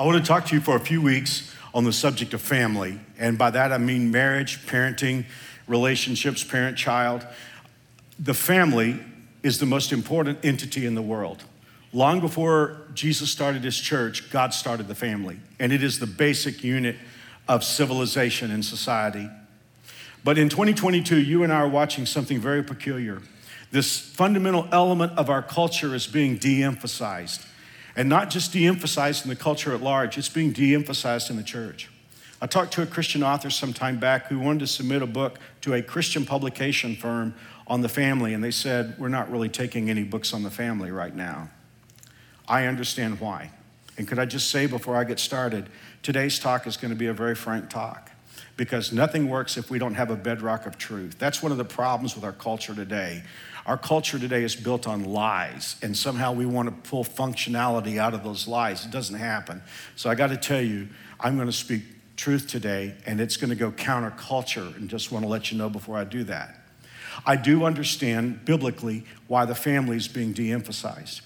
I 0.00 0.04
want 0.04 0.16
to 0.16 0.26
talk 0.26 0.46
to 0.46 0.54
you 0.54 0.62
for 0.62 0.76
a 0.76 0.80
few 0.80 1.02
weeks 1.02 1.54
on 1.74 1.84
the 1.84 1.92
subject 1.92 2.32
of 2.32 2.40
family. 2.40 2.98
And 3.18 3.36
by 3.36 3.50
that 3.50 3.70
I 3.70 3.76
mean 3.76 4.10
marriage, 4.10 4.66
parenting, 4.66 5.26
relationships, 5.68 6.42
parent 6.42 6.78
child. 6.78 7.26
The 8.18 8.32
family 8.32 8.98
is 9.42 9.58
the 9.58 9.66
most 9.66 9.92
important 9.92 10.42
entity 10.42 10.86
in 10.86 10.94
the 10.94 11.02
world. 11.02 11.44
Long 11.92 12.18
before 12.18 12.80
Jesus 12.94 13.30
started 13.30 13.62
his 13.62 13.78
church, 13.78 14.30
God 14.30 14.54
started 14.54 14.88
the 14.88 14.94
family, 14.94 15.38
and 15.58 15.70
it 15.70 15.82
is 15.82 15.98
the 15.98 16.06
basic 16.06 16.64
unit 16.64 16.96
of 17.46 17.62
civilization 17.62 18.50
and 18.50 18.64
society. 18.64 19.28
But 20.24 20.38
in 20.38 20.48
2022, 20.48 21.20
you 21.20 21.42
and 21.42 21.52
I 21.52 21.56
are 21.56 21.68
watching 21.68 22.06
something 22.06 22.40
very 22.40 22.64
peculiar. 22.64 23.20
This 23.70 24.00
fundamental 24.00 24.66
element 24.72 25.18
of 25.18 25.28
our 25.28 25.42
culture 25.42 25.94
is 25.94 26.06
being 26.06 26.38
de 26.38 26.62
emphasized 26.62 27.44
and 28.00 28.08
not 28.08 28.30
just 28.30 28.54
de 28.54 28.66
emphasized 28.66 29.26
in 29.26 29.28
the 29.28 29.36
culture 29.36 29.74
at 29.74 29.82
large, 29.82 30.16
it's 30.16 30.30
being 30.30 30.52
de 30.52 30.74
emphasized 30.74 31.28
in 31.28 31.36
the 31.36 31.42
church. 31.42 31.90
I 32.40 32.46
talked 32.46 32.72
to 32.72 32.82
a 32.82 32.86
Christian 32.86 33.22
author 33.22 33.50
some 33.50 33.74
time 33.74 33.98
back 33.98 34.28
who 34.28 34.38
wanted 34.38 34.60
to 34.60 34.68
submit 34.68 35.02
a 35.02 35.06
book 35.06 35.38
to 35.60 35.74
a 35.74 35.82
Christian 35.82 36.24
publication 36.24 36.96
firm 36.96 37.34
on 37.66 37.82
the 37.82 37.90
family, 37.90 38.32
and 38.32 38.42
they 38.42 38.52
said, 38.52 38.94
We're 38.98 39.08
not 39.08 39.30
really 39.30 39.50
taking 39.50 39.90
any 39.90 40.02
books 40.02 40.32
on 40.32 40.42
the 40.42 40.50
family 40.50 40.90
right 40.90 41.14
now. 41.14 41.50
I 42.48 42.64
understand 42.64 43.20
why. 43.20 43.50
And 43.98 44.08
could 44.08 44.18
I 44.18 44.24
just 44.24 44.48
say 44.48 44.64
before 44.64 44.96
I 44.96 45.04
get 45.04 45.18
started, 45.18 45.68
today's 46.02 46.38
talk 46.38 46.66
is 46.66 46.78
going 46.78 46.92
to 46.92 46.98
be 46.98 47.08
a 47.08 47.12
very 47.12 47.34
frank 47.34 47.68
talk 47.68 48.12
because 48.56 48.92
nothing 48.92 49.28
works 49.28 49.58
if 49.58 49.70
we 49.70 49.78
don't 49.78 49.94
have 49.94 50.10
a 50.10 50.16
bedrock 50.16 50.64
of 50.64 50.78
truth. 50.78 51.16
That's 51.18 51.42
one 51.42 51.52
of 51.52 51.58
the 51.58 51.66
problems 51.66 52.14
with 52.14 52.24
our 52.24 52.32
culture 52.32 52.74
today. 52.74 53.24
Our 53.70 53.78
culture 53.78 54.18
today 54.18 54.42
is 54.42 54.56
built 54.56 54.88
on 54.88 55.04
lies, 55.04 55.76
and 55.80 55.96
somehow 55.96 56.32
we 56.32 56.44
want 56.44 56.68
to 56.68 56.90
pull 56.90 57.04
functionality 57.04 57.98
out 57.98 58.14
of 58.14 58.24
those 58.24 58.48
lies. 58.48 58.84
It 58.84 58.90
doesn't 58.90 59.14
happen. 59.14 59.62
So 59.94 60.10
I 60.10 60.16
got 60.16 60.30
to 60.30 60.36
tell 60.36 60.60
you, 60.60 60.88
I'm 61.20 61.36
going 61.36 61.46
to 61.46 61.52
speak 61.52 61.84
truth 62.16 62.48
today, 62.48 62.96
and 63.06 63.20
it's 63.20 63.36
going 63.36 63.50
to 63.50 63.54
go 63.54 63.70
counterculture, 63.70 64.76
and 64.76 64.90
just 64.90 65.12
want 65.12 65.24
to 65.24 65.28
let 65.28 65.52
you 65.52 65.56
know 65.56 65.70
before 65.70 65.96
I 65.96 66.02
do 66.02 66.24
that. 66.24 66.56
I 67.24 67.36
do 67.36 67.64
understand 67.64 68.44
biblically 68.44 69.04
why 69.28 69.44
the 69.44 69.54
family 69.54 69.96
is 69.96 70.08
being 70.08 70.32
de 70.32 70.50
emphasized. 70.50 71.20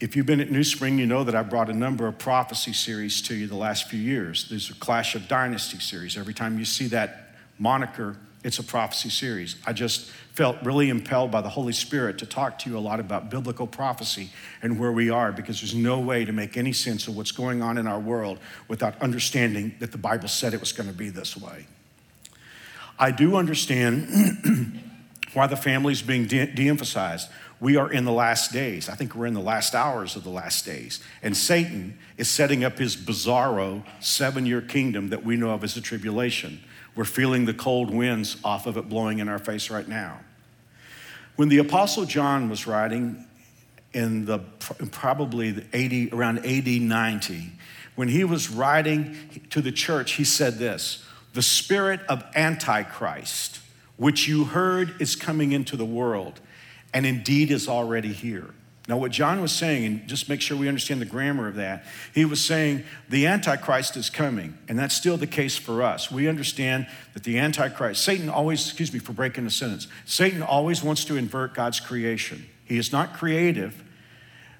If 0.00 0.16
you've 0.16 0.26
been 0.26 0.40
at 0.40 0.50
New 0.50 0.64
Spring, 0.64 0.98
you 0.98 1.06
know 1.06 1.24
that 1.24 1.34
I 1.34 1.42
brought 1.44 1.70
a 1.70 1.74
number 1.74 2.06
of 2.06 2.18
prophecy 2.18 2.74
series 2.74 3.22
to 3.22 3.34
you 3.34 3.46
the 3.46 3.56
last 3.56 3.88
few 3.88 3.98
years. 3.98 4.50
There's 4.50 4.68
a 4.68 4.74
Clash 4.74 5.14
of 5.14 5.28
Dynasty 5.28 5.78
series. 5.78 6.18
Every 6.18 6.34
time 6.34 6.58
you 6.58 6.66
see 6.66 6.88
that 6.88 7.36
moniker, 7.58 8.18
it's 8.44 8.58
a 8.58 8.64
prophecy 8.64 9.08
series. 9.08 9.56
I 9.66 9.72
just 9.72 10.10
felt 10.32 10.56
really 10.62 10.88
impelled 10.88 11.30
by 11.30 11.42
the 11.42 11.48
Holy 11.48 11.72
Spirit 11.72 12.18
to 12.18 12.26
talk 12.26 12.58
to 12.60 12.70
you 12.70 12.76
a 12.76 12.80
lot 12.80 12.98
about 12.98 13.30
biblical 13.30 13.66
prophecy 13.66 14.30
and 14.62 14.78
where 14.78 14.90
we 14.90 15.10
are 15.10 15.30
because 15.30 15.60
there's 15.60 15.74
no 15.74 16.00
way 16.00 16.24
to 16.24 16.32
make 16.32 16.56
any 16.56 16.72
sense 16.72 17.06
of 17.06 17.16
what's 17.16 17.32
going 17.32 17.62
on 17.62 17.78
in 17.78 17.86
our 17.86 18.00
world 18.00 18.38
without 18.68 19.00
understanding 19.00 19.74
that 19.78 19.92
the 19.92 19.98
Bible 19.98 20.28
said 20.28 20.54
it 20.54 20.60
was 20.60 20.72
going 20.72 20.88
to 20.88 20.94
be 20.94 21.08
this 21.08 21.36
way. 21.36 21.66
I 22.98 23.10
do 23.10 23.36
understand 23.36 24.82
why 25.34 25.46
the 25.46 25.56
family 25.56 25.92
is 25.92 26.02
being 26.02 26.26
de 26.26 26.68
emphasized. 26.68 27.28
We 27.60 27.76
are 27.76 27.92
in 27.92 28.04
the 28.04 28.12
last 28.12 28.52
days. 28.52 28.88
I 28.88 28.94
think 28.94 29.14
we're 29.14 29.26
in 29.26 29.34
the 29.34 29.40
last 29.40 29.74
hours 29.74 30.16
of 30.16 30.24
the 30.24 30.30
last 30.30 30.66
days. 30.66 31.02
And 31.22 31.36
Satan 31.36 31.96
is 32.16 32.28
setting 32.28 32.64
up 32.64 32.78
his 32.78 32.96
bizarro 32.96 33.84
seven 34.00 34.46
year 34.46 34.60
kingdom 34.60 35.10
that 35.10 35.24
we 35.24 35.36
know 35.36 35.50
of 35.50 35.62
as 35.62 35.74
the 35.74 35.80
tribulation 35.80 36.60
we're 36.94 37.04
feeling 37.04 37.44
the 37.44 37.54
cold 37.54 37.92
winds 37.92 38.36
off 38.44 38.66
of 38.66 38.76
it 38.76 38.88
blowing 38.88 39.18
in 39.18 39.28
our 39.28 39.38
face 39.38 39.70
right 39.70 39.88
now. 39.88 40.20
When 41.36 41.48
the 41.48 41.58
Apostle 41.58 42.04
John 42.04 42.50
was 42.50 42.66
writing 42.66 43.26
in 43.94 44.26
the 44.26 44.38
probably 44.38 45.50
the 45.50 45.64
80, 45.72 46.10
around 46.12 46.38
AD 46.46 46.66
90, 46.66 47.52
when 47.94 48.08
he 48.08 48.24
was 48.24 48.50
writing 48.50 49.16
to 49.50 49.60
the 49.60 49.72
church, 49.72 50.12
he 50.12 50.24
said 50.24 50.58
this 50.58 51.04
The 51.32 51.42
spirit 51.42 52.00
of 52.08 52.24
Antichrist, 52.34 53.60
which 53.96 54.28
you 54.28 54.44
heard 54.44 55.00
is 55.00 55.16
coming 55.16 55.52
into 55.52 55.76
the 55.76 55.84
world, 55.84 56.40
and 56.92 57.06
indeed 57.06 57.50
is 57.50 57.68
already 57.68 58.12
here. 58.12 58.50
Now, 58.92 58.98
what 58.98 59.10
John 59.10 59.40
was 59.40 59.52
saying, 59.52 59.86
and 59.86 60.06
just 60.06 60.28
make 60.28 60.42
sure 60.42 60.54
we 60.54 60.68
understand 60.68 61.00
the 61.00 61.06
grammar 61.06 61.48
of 61.48 61.54
that, 61.54 61.86
he 62.14 62.26
was 62.26 62.44
saying 62.44 62.84
the 63.08 63.26
Antichrist 63.26 63.96
is 63.96 64.10
coming, 64.10 64.58
and 64.68 64.78
that's 64.78 64.94
still 64.94 65.16
the 65.16 65.26
case 65.26 65.56
for 65.56 65.82
us. 65.82 66.10
We 66.10 66.28
understand 66.28 66.86
that 67.14 67.24
the 67.24 67.38
Antichrist, 67.38 68.04
Satan 68.04 68.28
always, 68.28 68.62
excuse 68.66 68.92
me 68.92 68.98
for 68.98 69.14
breaking 69.14 69.44
the 69.44 69.50
sentence, 69.50 69.88
Satan 70.04 70.42
always 70.42 70.82
wants 70.82 71.06
to 71.06 71.16
invert 71.16 71.54
God's 71.54 71.80
creation. 71.80 72.44
He 72.66 72.76
is 72.76 72.92
not 72.92 73.14
creative, 73.14 73.82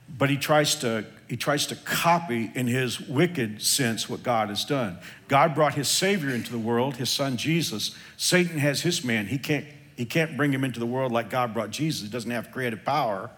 but 0.08 0.30
he 0.30 0.38
tries 0.38 0.76
to 0.76 1.04
he 1.28 1.36
tries 1.36 1.66
to 1.66 1.76
copy 1.76 2.50
in 2.54 2.66
his 2.66 3.00
wicked 3.00 3.60
sense 3.60 4.08
what 4.08 4.22
God 4.22 4.48
has 4.48 4.64
done. 4.64 4.96
God 5.28 5.54
brought 5.54 5.74
his 5.74 5.88
Savior 5.88 6.30
into 6.30 6.50
the 6.50 6.58
world, 6.58 6.96
his 6.96 7.10
son 7.10 7.36
Jesus. 7.36 7.94
Satan 8.16 8.56
has 8.56 8.80
his 8.80 9.04
man. 9.04 9.26
He 9.26 9.36
can't, 9.36 9.66
he 9.94 10.06
can't 10.06 10.38
bring 10.38 10.54
him 10.54 10.64
into 10.64 10.80
the 10.80 10.86
world 10.86 11.12
like 11.12 11.28
God 11.28 11.52
brought 11.52 11.68
Jesus. 11.68 12.00
He 12.00 12.08
doesn't 12.08 12.30
have 12.30 12.50
creative 12.50 12.82
power. 12.82 13.30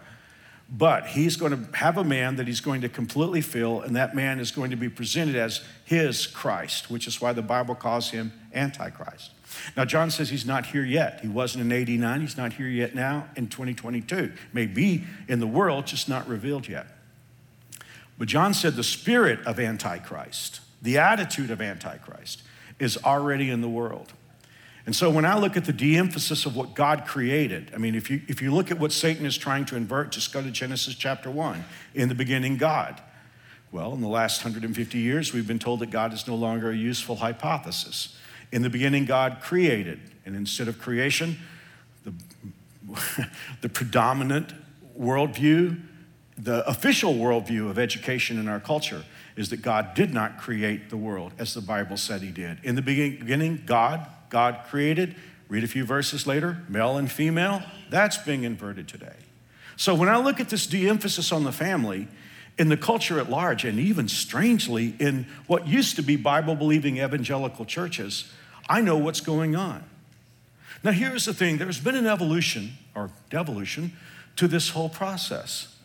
But 0.67 1.07
he's 1.07 1.37
going 1.37 1.51
to 1.51 1.77
have 1.77 1.97
a 1.97 2.03
man 2.03 2.37
that 2.37 2.47
he's 2.47 2.59
going 2.59 2.81
to 2.81 2.89
completely 2.89 3.41
fill, 3.41 3.81
and 3.81 3.95
that 3.95 4.15
man 4.15 4.39
is 4.39 4.51
going 4.51 4.71
to 4.71 4.75
be 4.75 4.89
presented 4.89 5.35
as 5.35 5.63
his 5.83 6.25
Christ, 6.25 6.89
which 6.89 7.05
is 7.07 7.21
why 7.21 7.33
the 7.33 7.43
Bible 7.43 7.75
calls 7.75 8.09
him 8.09 8.33
Antichrist. 8.53 9.31
Now, 9.77 9.85
John 9.85 10.09
says 10.09 10.29
he's 10.29 10.45
not 10.45 10.65
here 10.67 10.83
yet. 10.83 11.19
He 11.21 11.27
wasn't 11.27 11.65
in 11.65 11.71
89, 11.71 12.21
he's 12.21 12.37
not 12.37 12.53
here 12.53 12.67
yet 12.67 12.95
now 12.95 13.27
in 13.35 13.47
2022. 13.47 14.33
May 14.53 14.65
be 14.65 15.03
in 15.27 15.39
the 15.39 15.47
world, 15.47 15.85
just 15.85 16.09
not 16.09 16.27
revealed 16.27 16.67
yet. 16.67 16.87
But 18.17 18.27
John 18.27 18.53
said 18.53 18.75
the 18.75 18.83
spirit 18.83 19.45
of 19.45 19.59
Antichrist, 19.59 20.61
the 20.81 20.97
attitude 20.97 21.51
of 21.51 21.61
Antichrist, 21.61 22.41
is 22.79 22.97
already 23.03 23.49
in 23.49 23.61
the 23.61 23.69
world. 23.69 24.13
And 24.85 24.95
so 24.95 25.09
when 25.09 25.25
I 25.25 25.37
look 25.37 25.57
at 25.57 25.65
the 25.65 25.73
de 25.73 25.97
emphasis 25.97 26.45
of 26.45 26.55
what 26.55 26.75
God 26.75 27.05
created, 27.05 27.71
I 27.73 27.77
mean, 27.77 27.95
if 27.95 28.09
you, 28.11 28.21
if 28.27 28.41
you 28.41 28.53
look 28.53 28.69
at 28.69 28.79
what 28.79 28.91
Satan 28.91 29.25
is 29.25 29.35
trying 29.35 29.65
to 29.65 29.75
invert, 29.75 30.11
just 30.11 30.31
go 30.31 30.43
to 30.43 30.51
Genesis 30.51 30.93
chapter 30.93 31.31
1. 31.31 31.65
In 31.95 32.07
the 32.07 32.15
beginning, 32.15 32.57
God. 32.57 33.01
Well, 33.71 33.93
in 33.93 34.01
the 34.01 34.07
last 34.07 34.43
150 34.43 34.97
years, 34.97 35.33
we've 35.33 35.47
been 35.47 35.59
told 35.59 35.79
that 35.79 35.89
God 35.89 36.13
is 36.13 36.27
no 36.27 36.35
longer 36.35 36.69
a 36.69 36.75
useful 36.75 37.15
hypothesis. 37.15 38.15
In 38.51 38.61
the 38.61 38.69
beginning, 38.69 39.05
God 39.05 39.39
created. 39.41 39.99
And 40.23 40.35
instead 40.35 40.67
of 40.67 40.79
creation, 40.79 41.39
the, 42.03 42.13
the 43.61 43.69
predominant 43.69 44.53
worldview, 44.99 45.81
the 46.37 46.67
official 46.67 47.15
worldview 47.15 47.71
of 47.71 47.79
education 47.79 48.37
in 48.37 48.47
our 48.47 48.59
culture 48.59 49.03
is 49.35 49.49
that 49.49 49.61
God 49.61 49.95
did 49.95 50.13
not 50.13 50.37
create 50.37 50.89
the 50.89 50.97
world 50.97 51.33
as 51.39 51.53
the 51.53 51.61
Bible 51.61 51.97
said 51.97 52.21
he 52.21 52.31
did. 52.31 52.59
In 52.63 52.75
the 52.75 52.81
beginning, 52.81 53.63
God 53.65 54.07
God 54.29 54.61
created, 54.67 55.15
read 55.47 55.63
a 55.63 55.67
few 55.67 55.85
verses 55.85 56.25
later, 56.25 56.57
male 56.67 56.97
and 56.97 57.11
female, 57.11 57.63
that's 57.89 58.17
being 58.17 58.43
inverted 58.43 58.87
today. 58.87 59.15
So 59.77 59.93
when 59.93 60.09
I 60.09 60.17
look 60.17 60.39
at 60.39 60.49
this 60.49 60.65
de 60.65 60.87
emphasis 60.87 61.31
on 61.31 61.43
the 61.43 61.51
family, 61.51 62.07
in 62.57 62.69
the 62.69 62.77
culture 62.77 63.19
at 63.19 63.29
large, 63.29 63.65
and 63.65 63.79
even 63.79 64.07
strangely 64.07 64.95
in 64.99 65.27
what 65.47 65.67
used 65.67 65.97
to 65.97 66.01
be 66.01 66.15
Bible 66.15 66.55
believing 66.55 66.97
evangelical 66.97 67.65
churches, 67.65 68.31
I 68.69 68.81
know 68.81 68.97
what's 68.97 69.19
going 69.19 69.55
on. 69.55 69.83
Now, 70.83 70.91
here's 70.91 71.25
the 71.25 71.33
thing 71.33 71.57
there's 71.57 71.79
been 71.79 71.95
an 71.95 72.07
evolution 72.07 72.73
or 72.93 73.09
devolution 73.29 73.93
to 74.37 74.47
this 74.47 74.69
whole 74.69 74.89
process. 74.89 75.75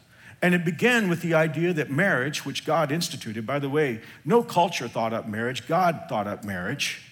And 0.43 0.55
it 0.55 0.65
began 0.65 1.11
with 1.11 1.21
the 1.21 1.35
idea 1.35 1.73
that 1.75 1.91
marriage, 1.91 2.47
which 2.47 2.65
God 2.65 2.91
instituted, 2.91 3.47
by 3.47 3.59
the 3.59 3.69
way, 3.69 4.01
no 4.25 4.43
culture 4.43 4.89
thought 4.89 5.13
up 5.13 5.29
marriage, 5.29 5.67
God 5.69 6.05
thought 6.09 6.27
up 6.27 6.45
marriage 6.45 7.03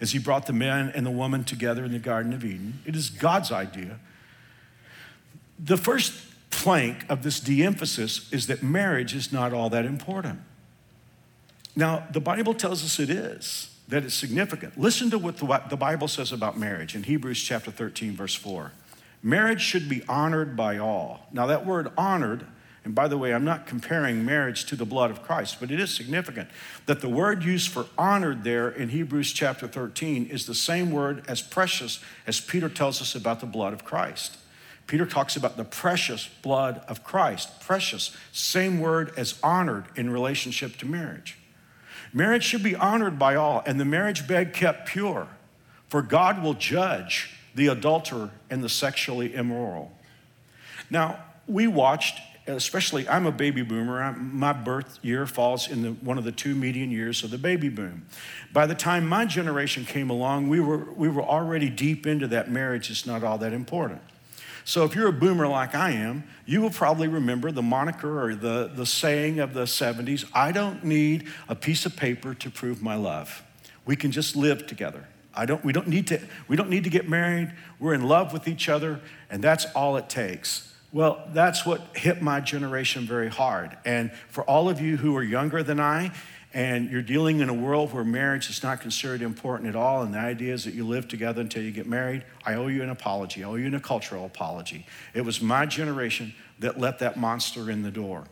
as 0.00 0.12
he 0.12 0.18
brought 0.18 0.46
the 0.46 0.52
man 0.52 0.92
and 0.94 1.06
the 1.06 1.10
woman 1.10 1.44
together 1.44 1.84
in 1.84 1.92
the 1.92 1.98
Garden 1.98 2.32
of 2.32 2.44
Eden. 2.44 2.80
It 2.84 2.94
is 2.94 3.10
God's 3.10 3.50
idea. 3.50 3.98
The 5.58 5.76
first 5.76 6.12
plank 6.50 7.04
of 7.08 7.22
this 7.22 7.40
de 7.40 7.62
emphasis 7.62 8.30
is 8.32 8.46
that 8.48 8.62
marriage 8.62 9.14
is 9.14 9.32
not 9.32 9.52
all 9.52 9.70
that 9.70 9.84
important. 9.86 10.40
Now, 11.74 12.06
the 12.12 12.20
Bible 12.20 12.54
tells 12.54 12.84
us 12.84 12.98
it 12.98 13.10
is, 13.10 13.70
that 13.88 14.04
it's 14.04 14.14
significant. 14.14 14.78
Listen 14.78 15.10
to 15.10 15.18
what 15.18 15.38
the 15.70 15.76
Bible 15.76 16.08
says 16.08 16.32
about 16.32 16.58
marriage 16.58 16.94
in 16.94 17.02
Hebrews 17.02 17.42
chapter 17.42 17.70
13, 17.70 18.16
verse 18.16 18.34
4. 18.34 18.72
Marriage 19.22 19.60
should 19.60 19.88
be 19.88 20.02
honored 20.08 20.56
by 20.56 20.78
all. 20.78 21.26
Now, 21.32 21.46
that 21.46 21.66
word 21.66 21.90
honored 21.96 22.46
And 22.86 22.94
by 22.94 23.08
the 23.08 23.18
way, 23.18 23.34
I'm 23.34 23.44
not 23.44 23.66
comparing 23.66 24.24
marriage 24.24 24.64
to 24.66 24.76
the 24.76 24.84
blood 24.84 25.10
of 25.10 25.20
Christ, 25.20 25.56
but 25.58 25.72
it 25.72 25.80
is 25.80 25.92
significant 25.92 26.48
that 26.86 27.00
the 27.00 27.08
word 27.08 27.42
used 27.42 27.68
for 27.68 27.86
honored 27.98 28.44
there 28.44 28.68
in 28.68 28.90
Hebrews 28.90 29.32
chapter 29.32 29.66
13 29.66 30.26
is 30.26 30.46
the 30.46 30.54
same 30.54 30.92
word 30.92 31.24
as 31.26 31.42
precious 31.42 31.98
as 32.28 32.40
Peter 32.40 32.68
tells 32.68 33.02
us 33.02 33.16
about 33.16 33.40
the 33.40 33.46
blood 33.46 33.72
of 33.72 33.84
Christ. 33.84 34.36
Peter 34.86 35.04
talks 35.04 35.34
about 35.34 35.56
the 35.56 35.64
precious 35.64 36.28
blood 36.42 36.80
of 36.86 37.02
Christ. 37.02 37.60
Precious, 37.60 38.16
same 38.30 38.78
word 38.78 39.12
as 39.16 39.36
honored 39.42 39.86
in 39.96 40.08
relationship 40.08 40.76
to 40.76 40.86
marriage. 40.86 41.38
Marriage 42.12 42.44
should 42.44 42.62
be 42.62 42.76
honored 42.76 43.18
by 43.18 43.34
all, 43.34 43.64
and 43.66 43.80
the 43.80 43.84
marriage 43.84 44.28
bed 44.28 44.54
kept 44.54 44.86
pure, 44.86 45.26
for 45.88 46.02
God 46.02 46.40
will 46.40 46.54
judge 46.54 47.34
the 47.52 47.66
adulterer 47.66 48.30
and 48.48 48.62
the 48.62 48.68
sexually 48.68 49.34
immoral. 49.34 49.90
Now, 50.88 51.24
we 51.48 51.66
watched 51.66 52.20
especially 52.46 53.08
I'm 53.08 53.26
a 53.26 53.32
baby 53.32 53.62
boomer. 53.62 54.02
I'm, 54.02 54.36
my 54.36 54.52
birth 54.52 54.98
year 55.02 55.26
falls 55.26 55.68
in 55.68 55.82
the, 55.82 55.90
one 55.92 56.18
of 56.18 56.24
the 56.24 56.32
two 56.32 56.54
median 56.54 56.90
years 56.90 57.24
of 57.24 57.30
the 57.30 57.38
baby 57.38 57.68
boom. 57.68 58.06
By 58.52 58.66
the 58.66 58.74
time 58.74 59.06
my 59.06 59.26
generation 59.26 59.84
came 59.84 60.10
along, 60.10 60.48
we 60.48 60.60
were, 60.60 60.92
we 60.92 61.08
were 61.08 61.22
already 61.22 61.68
deep 61.68 62.06
into 62.06 62.26
that 62.28 62.50
marriage 62.50 62.90
is 62.90 63.06
not 63.06 63.24
all 63.24 63.38
that 63.38 63.52
important. 63.52 64.00
So 64.64 64.84
if 64.84 64.96
you're 64.96 65.08
a 65.08 65.12
boomer 65.12 65.46
like 65.46 65.76
I 65.76 65.90
am, 65.90 66.24
you 66.44 66.60
will 66.60 66.70
probably 66.70 67.06
remember 67.06 67.52
the 67.52 67.62
moniker 67.62 68.20
or 68.20 68.34
the, 68.34 68.70
the 68.74 68.84
saying 68.84 69.38
of 69.38 69.54
the 69.54 69.62
70s 69.62 70.28
I 70.34 70.50
don't 70.50 70.84
need 70.84 71.28
a 71.48 71.54
piece 71.54 71.86
of 71.86 71.96
paper 71.96 72.34
to 72.34 72.50
prove 72.50 72.82
my 72.82 72.96
love. 72.96 73.44
We 73.84 73.94
can 73.94 74.10
just 74.10 74.34
live 74.34 74.66
together. 74.66 75.06
I 75.32 75.46
don't, 75.46 75.64
we, 75.64 75.72
don't 75.72 75.86
need 75.86 76.08
to, 76.08 76.20
we 76.48 76.56
don't 76.56 76.70
need 76.70 76.84
to 76.84 76.90
get 76.90 77.08
married. 77.08 77.52
We're 77.78 77.94
in 77.94 78.08
love 78.08 78.32
with 78.32 78.48
each 78.48 78.68
other, 78.68 79.00
and 79.30 79.44
that's 79.44 79.66
all 79.66 79.96
it 79.98 80.08
takes. 80.08 80.72
Well, 80.96 81.28
that's 81.34 81.66
what 81.66 81.82
hit 81.94 82.22
my 82.22 82.40
generation 82.40 83.04
very 83.04 83.28
hard. 83.28 83.76
And 83.84 84.10
for 84.30 84.42
all 84.44 84.70
of 84.70 84.80
you 84.80 84.96
who 84.96 85.14
are 85.18 85.22
younger 85.22 85.62
than 85.62 85.78
I, 85.78 86.10
and 86.54 86.90
you're 86.90 87.02
dealing 87.02 87.40
in 87.40 87.50
a 87.50 87.52
world 87.52 87.92
where 87.92 88.02
marriage 88.02 88.48
is 88.48 88.62
not 88.62 88.80
considered 88.80 89.20
important 89.20 89.68
at 89.68 89.76
all, 89.76 90.00
and 90.00 90.14
the 90.14 90.18
idea 90.18 90.54
is 90.54 90.64
that 90.64 90.72
you 90.72 90.86
live 90.86 91.06
together 91.06 91.42
until 91.42 91.62
you 91.62 91.70
get 91.70 91.86
married, 91.86 92.24
I 92.46 92.54
owe 92.54 92.68
you 92.68 92.82
an 92.82 92.88
apology. 92.88 93.44
I 93.44 93.46
owe 93.46 93.56
you 93.56 93.76
a 93.76 93.78
cultural 93.78 94.24
apology. 94.24 94.86
It 95.12 95.20
was 95.20 95.42
my 95.42 95.66
generation 95.66 96.34
that 96.60 96.80
let 96.80 97.00
that 97.00 97.18
monster 97.18 97.70
in 97.70 97.82
the 97.82 97.90
door. 97.90 98.24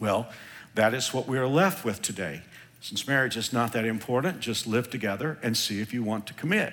Well, 0.00 0.30
that 0.76 0.94
is 0.94 1.12
what 1.12 1.28
we 1.28 1.36
are 1.36 1.46
left 1.46 1.84
with 1.84 2.00
today. 2.00 2.40
Since 2.80 3.06
marriage 3.06 3.36
is 3.36 3.52
not 3.52 3.74
that 3.74 3.84
important, 3.84 4.40
just 4.40 4.66
live 4.66 4.88
together 4.88 5.38
and 5.42 5.54
see 5.54 5.82
if 5.82 5.92
you 5.92 6.02
want 6.02 6.26
to 6.28 6.32
commit. 6.32 6.72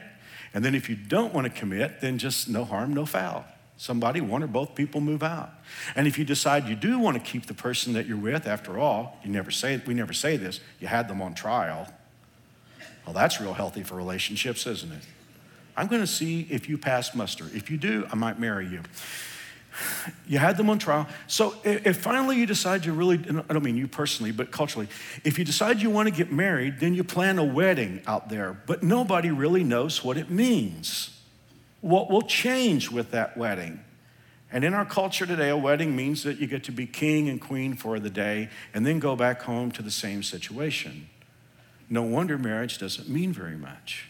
And 0.54 0.63
then 0.63 0.74
if 0.74 0.90
you 0.90 0.96
don't 0.96 1.34
want 1.34 1.54
to 1.54 1.60
commit, 1.60 2.00
then 2.00 2.18
just 2.18 2.48
no 2.48 2.63
harm, 2.63 2.94
no 2.94 3.06
foul 3.06 3.46
somebody, 3.81 4.22
one 4.22 4.44
or 4.44 4.48
both 4.48 4.75
people 4.75 5.01
move 5.01 5.24
out. 5.24 5.50
And 5.95 6.06
if 6.07 6.19
you 6.19 6.24
decide 6.24 6.68
you 6.69 6.75
do 6.75 7.00
want 7.00 7.18
to 7.18 7.31
keep 7.31 7.48
the 7.48 7.56
person 7.56 7.94
that 7.94 8.06
you're 8.06 8.16
with, 8.16 8.45
after 8.45 8.78
all, 8.78 9.18
you 9.24 9.31
never 9.31 9.50
say, 9.50 9.81
we 9.88 9.95
never 9.95 10.13
say 10.13 10.38
this, 10.38 10.60
you 10.80 10.86
had 10.86 11.07
them 11.07 11.19
on 11.19 11.33
trial. 11.33 11.92
Well, 13.07 13.16
that's 13.16 13.42
real 13.42 13.54
healthy 13.54 13.81
for 13.81 13.95
relationships, 13.95 14.68
isn't 14.68 14.92
it? 14.92 15.01
I'm 15.75 15.88
going 15.88 16.01
to 16.01 16.07
see 16.07 16.45
if 16.51 16.69
you 16.69 16.78
pass 16.78 17.16
muster. 17.16 17.45
If 17.56 17.72
you 17.72 17.78
do, 17.78 18.06
I 18.12 18.16
might 18.16 18.39
marry 18.39 18.68
you. 18.68 18.81
You 20.27 20.38
had 20.38 20.57
them 20.57 20.69
on 20.69 20.77
trial. 20.77 21.07
So 21.25 21.56
if 21.63 21.98
finally 21.98 22.38
you 22.38 22.45
decide 22.45 22.86
you 22.86 22.94
really, 22.94 23.18
I 23.50 23.54
don't 23.54 23.63
mean 23.63 23.77
you 23.77 23.88
personally, 23.88 24.31
but 24.31 24.51
culturally, 24.51 24.89
if 25.24 25.39
you 25.39 25.45
decide 25.45 25.81
you 25.81 25.89
want 25.89 26.07
to 26.07 26.13
get 26.13 26.31
married, 26.31 26.80
then 26.80 26.94
you 26.94 27.04
plan 27.04 27.39
a 27.39 27.44
wedding 27.44 28.04
out 28.06 28.30
there, 28.30 28.54
but 28.68 28.84
nobody 28.84 29.31
really 29.31 29.63
knows 29.63 30.04
what 30.04 30.18
it 30.18 30.30
means 30.30 31.18
what 31.81 32.10
will 32.10 32.22
change 32.22 32.89
with 32.89 33.12
that 33.12 33.36
wedding. 33.36 33.83
And 34.51 34.63
in 34.63 34.74
our 34.74 34.86
culture 34.86 35.25
today, 35.25 35.50
a 35.50 35.57
wedding 35.57 35.95
means 35.95 36.24
that 36.24 36.38
you 36.39 36.48
get 36.48 36.63
to 36.66 36.72
be 36.72 36.86
king 36.86 37.30
and 37.30 37.39
queen 37.39 37.74
for 37.74 38.00
the 38.00 38.10
day 38.10 38.50
and 38.74 38.86
then 38.86 39.00
go 39.00 39.16
back 39.16 39.42
home 39.44 39.72
to 39.72 39.81
the 39.81 39.92
same 39.92 40.24
situation. 40.24 41.10
No 41.89 42.04
wonder 42.04 42.38
marriage 42.38 42.78
doesn't 42.78 43.10
mean 43.10 43.33
very 43.33 43.56
much. 43.56 44.07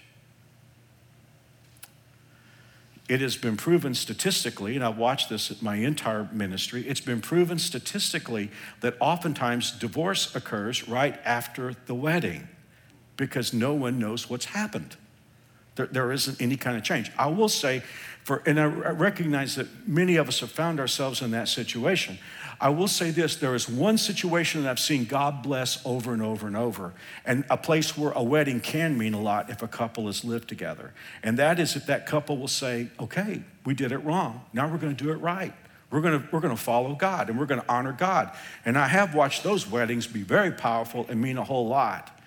It 3.07 3.19
has 3.21 3.35
been 3.35 3.57
proven 3.57 3.93
statistically, 3.93 4.75
and 4.75 4.85
I've 4.85 4.97
watched 4.97 5.29
this 5.29 5.51
at 5.51 5.61
my 5.61 5.75
entire 5.75 6.29
ministry, 6.31 6.87
it's 6.87 7.01
been 7.01 7.19
proven 7.19 7.59
statistically 7.59 8.49
that 8.79 8.95
oftentimes 9.01 9.71
divorce 9.71 10.33
occurs 10.33 10.87
right 10.87 11.19
after 11.25 11.75
the 11.87 11.93
wedding 11.93 12.47
because 13.17 13.53
no 13.53 13.73
one 13.73 13.99
knows 13.99 14.29
what's 14.29 14.45
happened. 14.45 14.95
There, 15.81 15.87
there 15.87 16.11
isn't 16.11 16.39
any 16.39 16.57
kind 16.57 16.77
of 16.77 16.83
change. 16.83 17.11
I 17.17 17.27
will 17.27 17.49
say, 17.49 17.81
for, 18.23 18.43
and 18.45 18.59
I 18.59 18.65
recognize 18.65 19.55
that 19.55 19.87
many 19.87 20.17
of 20.17 20.27
us 20.27 20.41
have 20.41 20.51
found 20.51 20.79
ourselves 20.79 21.23
in 21.23 21.31
that 21.31 21.47
situation. 21.47 22.19
I 22.59 22.69
will 22.69 22.87
say 22.87 23.09
this 23.09 23.37
there 23.37 23.55
is 23.55 23.67
one 23.67 23.97
situation 23.97 24.61
that 24.61 24.69
I've 24.69 24.79
seen 24.79 25.05
God 25.05 25.41
bless 25.41 25.83
over 25.83 26.13
and 26.13 26.21
over 26.21 26.45
and 26.45 26.55
over, 26.55 26.93
and 27.25 27.45
a 27.49 27.57
place 27.57 27.97
where 27.97 28.11
a 28.11 28.21
wedding 28.21 28.59
can 28.59 28.95
mean 28.95 29.15
a 29.15 29.21
lot 29.21 29.49
if 29.49 29.63
a 29.63 29.67
couple 29.67 30.05
has 30.05 30.23
lived 30.23 30.47
together. 30.47 30.93
And 31.23 31.39
that 31.39 31.59
is 31.59 31.75
if 31.75 31.87
that 31.87 32.05
couple 32.05 32.37
will 32.37 32.47
say, 32.47 32.89
okay, 32.99 33.41
we 33.65 33.73
did 33.73 33.91
it 33.91 33.99
wrong. 33.99 34.45
Now 34.53 34.67
we're 34.67 34.77
going 34.77 34.95
to 34.95 35.03
do 35.03 35.09
it 35.11 35.17
right. 35.17 35.53
We're 35.89 36.01
going 36.01 36.21
to, 36.21 36.27
we're 36.31 36.41
going 36.41 36.55
to 36.55 36.61
follow 36.61 36.93
God 36.93 37.29
and 37.29 37.39
we're 37.39 37.47
going 37.47 37.61
to 37.61 37.69
honor 37.69 37.91
God. 37.91 38.31
And 38.65 38.77
I 38.77 38.87
have 38.87 39.15
watched 39.15 39.43
those 39.43 39.67
weddings 39.67 40.05
be 40.05 40.21
very 40.21 40.51
powerful 40.51 41.05
and 41.09 41.19
mean 41.19 41.37
a 41.37 41.43
whole 41.43 41.67
lot 41.67 42.20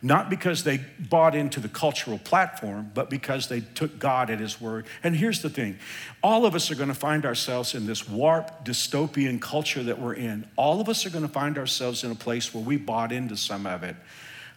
not 0.00 0.30
because 0.30 0.64
they 0.64 0.80
bought 0.98 1.34
into 1.34 1.60
the 1.60 1.68
cultural 1.68 2.18
platform, 2.18 2.90
but 2.94 3.10
because 3.10 3.48
they 3.48 3.60
took 3.60 3.98
God 3.98 4.30
at 4.30 4.38
His 4.38 4.60
word. 4.60 4.86
And 5.02 5.16
here's 5.16 5.42
the 5.42 5.50
thing 5.50 5.78
all 6.22 6.46
of 6.46 6.54
us 6.54 6.70
are 6.70 6.74
going 6.74 6.88
to 6.88 6.94
find 6.94 7.24
ourselves 7.26 7.74
in 7.74 7.86
this 7.86 8.08
warped 8.08 8.64
dystopian 8.64 9.40
culture 9.40 9.82
that 9.82 9.98
we're 9.98 10.14
in. 10.14 10.48
All 10.56 10.80
of 10.80 10.88
us 10.88 11.04
are 11.04 11.10
going 11.10 11.26
to 11.26 11.32
find 11.32 11.58
ourselves 11.58 12.04
in 12.04 12.10
a 12.10 12.16
place 12.16 12.54
where 12.54 12.64
we 12.64 12.76
bought 12.76 13.12
into 13.12 13.36
some 13.36 13.66
of 13.66 13.82
it. 13.82 13.96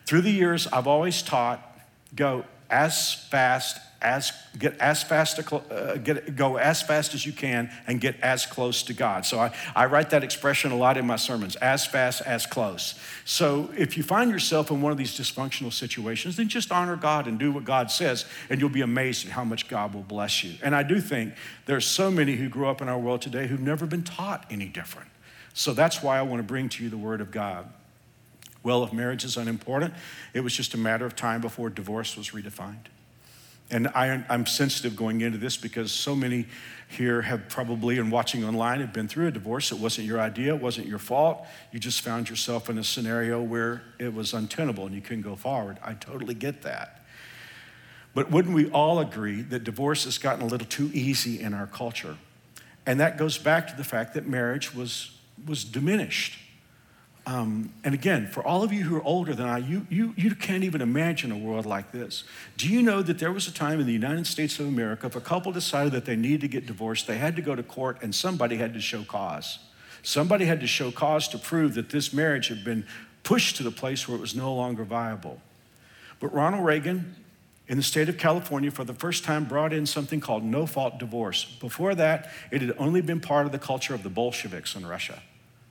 Through 0.05 0.21
the 0.21 0.31
years, 0.31 0.67
I've 0.67 0.87
always 0.87 1.21
taught 1.21 1.67
go 2.15 2.45
as 2.71 3.13
fast 3.13 3.77
as 4.01 4.31
get 4.57 4.77
as 4.79 5.03
fast 5.03 5.37
to 5.37 5.55
uh, 5.55 5.95
get 5.97 6.35
go 6.35 6.57
as 6.57 6.81
fast 6.81 7.13
as 7.13 7.23
you 7.25 7.31
can 7.31 7.69
and 7.85 8.01
get 8.01 8.19
as 8.21 8.45
close 8.45 8.81
to 8.83 8.93
God. 8.93 9.25
So 9.25 9.39
I, 9.39 9.53
I 9.75 9.85
write 9.85 10.09
that 10.09 10.23
expression 10.23 10.71
a 10.71 10.75
lot 10.75 10.97
in 10.97 11.05
my 11.05 11.17
sermons: 11.17 11.55
as 11.57 11.85
fast 11.85 12.21
as 12.21 12.45
close. 12.47 12.99
So 13.25 13.69
if 13.77 13.97
you 13.97 14.03
find 14.03 14.31
yourself 14.31 14.71
in 14.71 14.81
one 14.81 14.91
of 14.91 14.97
these 14.97 15.17
dysfunctional 15.17 15.71
situations, 15.71 16.35
then 16.37 16.49
just 16.49 16.71
honor 16.71 16.95
God 16.95 17.27
and 17.27 17.37
do 17.37 17.51
what 17.51 17.63
God 17.63 17.91
says, 17.91 18.25
and 18.49 18.59
you'll 18.59 18.69
be 18.69 18.81
amazed 18.81 19.27
at 19.27 19.33
how 19.33 19.43
much 19.43 19.67
God 19.67 19.93
will 19.93 20.01
bless 20.03 20.43
you. 20.43 20.55
And 20.63 20.75
I 20.75 20.81
do 20.81 20.99
think 20.99 21.35
there's 21.67 21.85
so 21.85 22.09
many 22.09 22.35
who 22.35 22.49
grew 22.49 22.67
up 22.67 22.81
in 22.81 22.89
our 22.89 22.99
world 22.99 23.21
today 23.21 23.47
who've 23.47 23.61
never 23.61 23.85
been 23.85 24.03
taught 24.03 24.47
any 24.49 24.67
different. 24.67 25.09
So 25.53 25.73
that's 25.73 26.01
why 26.01 26.17
I 26.17 26.23
want 26.23 26.39
to 26.39 26.47
bring 26.47 26.69
to 26.69 26.83
you 26.83 26.89
the 26.89 26.97
Word 26.97 27.21
of 27.21 27.29
God. 27.29 27.71
Well, 28.63 28.83
if 28.83 28.93
marriage 28.93 29.23
is 29.23 29.37
unimportant, 29.37 29.93
it 30.33 30.41
was 30.41 30.55
just 30.55 30.73
a 30.73 30.77
matter 30.77 31.05
of 31.05 31.15
time 31.15 31.41
before 31.41 31.69
divorce 31.69 32.15
was 32.15 32.29
redefined. 32.29 32.87
And 33.71 33.87
I, 33.95 34.23
am 34.29 34.45
sensitive 34.45 34.97
going 34.97 35.21
into 35.21 35.37
this 35.37 35.55
because 35.55 35.93
so 35.93 36.13
many 36.13 36.45
here 36.89 37.21
have 37.21 37.47
probably, 37.47 37.99
and 37.99 38.11
watching 38.11 38.43
online, 38.43 38.81
have 38.81 38.91
been 38.91 39.07
through 39.07 39.27
a 39.27 39.31
divorce. 39.31 39.71
It 39.71 39.79
wasn't 39.79 40.07
your 40.07 40.19
idea, 40.19 40.53
it 40.53 40.61
wasn't 40.61 40.87
your 40.87 40.99
fault. 40.99 41.45
You 41.71 41.79
just 41.79 42.01
found 42.01 42.29
yourself 42.29 42.69
in 42.69 42.77
a 42.77 42.83
scenario 42.83 43.41
where 43.41 43.81
it 43.97 44.13
was 44.13 44.33
untenable 44.33 44.85
and 44.85 44.93
you 44.93 45.01
couldn't 45.01 45.21
go 45.21 45.37
forward. 45.37 45.77
I 45.81 45.93
totally 45.93 46.33
get 46.33 46.63
that. 46.63 47.05
But 48.13 48.29
wouldn't 48.29 48.53
we 48.53 48.69
all 48.71 48.99
agree 48.99 49.41
that 49.41 49.63
divorce 49.63 50.03
has 50.03 50.17
gotten 50.17 50.41
a 50.41 50.47
little 50.47 50.67
too 50.67 50.91
easy 50.93 51.39
in 51.39 51.53
our 51.53 51.67
culture? 51.67 52.17
And 52.85 52.99
that 52.99 53.17
goes 53.17 53.37
back 53.37 53.69
to 53.69 53.75
the 53.77 53.85
fact 53.85 54.15
that 54.15 54.27
marriage 54.27 54.75
was, 54.75 55.17
was 55.47 55.63
diminished. 55.63 56.37
Um, 57.27 57.71
and 57.83 57.93
again, 57.93 58.25
for 58.25 58.43
all 58.43 58.63
of 58.63 58.73
you 58.73 58.83
who 58.83 58.95
are 58.95 59.03
older 59.03 59.35
than 59.35 59.47
I, 59.47 59.59
you, 59.59 59.85
you, 59.89 60.13
you 60.17 60.33
can't 60.33 60.63
even 60.63 60.81
imagine 60.81 61.31
a 61.31 61.37
world 61.37 61.67
like 61.67 61.91
this. 61.91 62.23
Do 62.57 62.67
you 62.67 62.81
know 62.81 63.03
that 63.03 63.19
there 63.19 63.31
was 63.31 63.47
a 63.47 63.53
time 63.53 63.79
in 63.79 63.85
the 63.85 63.93
United 63.93 64.25
States 64.25 64.59
of 64.59 64.67
America, 64.67 65.05
if 65.05 65.15
a 65.15 65.21
couple 65.21 65.51
decided 65.51 65.93
that 65.93 66.05
they 66.05 66.15
needed 66.15 66.41
to 66.41 66.47
get 66.47 66.65
divorced, 66.65 67.05
they 67.05 67.17
had 67.17 67.35
to 67.35 67.41
go 67.43 67.53
to 67.53 67.61
court 67.61 67.99
and 68.01 68.13
somebody 68.13 68.57
had 68.57 68.73
to 68.73 68.81
show 68.81 69.03
cause. 69.03 69.59
Somebody 70.01 70.45
had 70.45 70.61
to 70.61 70.67
show 70.67 70.89
cause 70.89 71.27
to 71.27 71.37
prove 71.37 71.75
that 71.75 71.89
this 71.89 72.11
marriage 72.11 72.47
had 72.47 72.63
been 72.63 72.85
pushed 73.21 73.55
to 73.57 73.63
the 73.63 73.71
place 73.71 74.07
where 74.07 74.17
it 74.17 74.21
was 74.21 74.35
no 74.35 74.53
longer 74.55 74.83
viable. 74.83 75.39
But 76.19 76.33
Ronald 76.33 76.65
Reagan, 76.65 77.15
in 77.67 77.77
the 77.77 77.83
state 77.83 78.09
of 78.09 78.17
California, 78.17 78.71
for 78.71 78.83
the 78.83 78.95
first 78.95 79.23
time 79.23 79.45
brought 79.45 79.73
in 79.73 79.85
something 79.85 80.19
called 80.19 80.43
no 80.43 80.65
fault 80.65 80.97
divorce. 80.97 81.45
Before 81.45 81.93
that, 81.93 82.31
it 82.49 82.61
had 82.61 82.75
only 82.79 83.01
been 83.01 83.19
part 83.19 83.45
of 83.45 83.51
the 83.51 83.59
culture 83.59 83.93
of 83.93 84.01
the 84.01 84.09
Bolsheviks 84.09 84.75
in 84.75 84.87
Russia. 84.87 85.21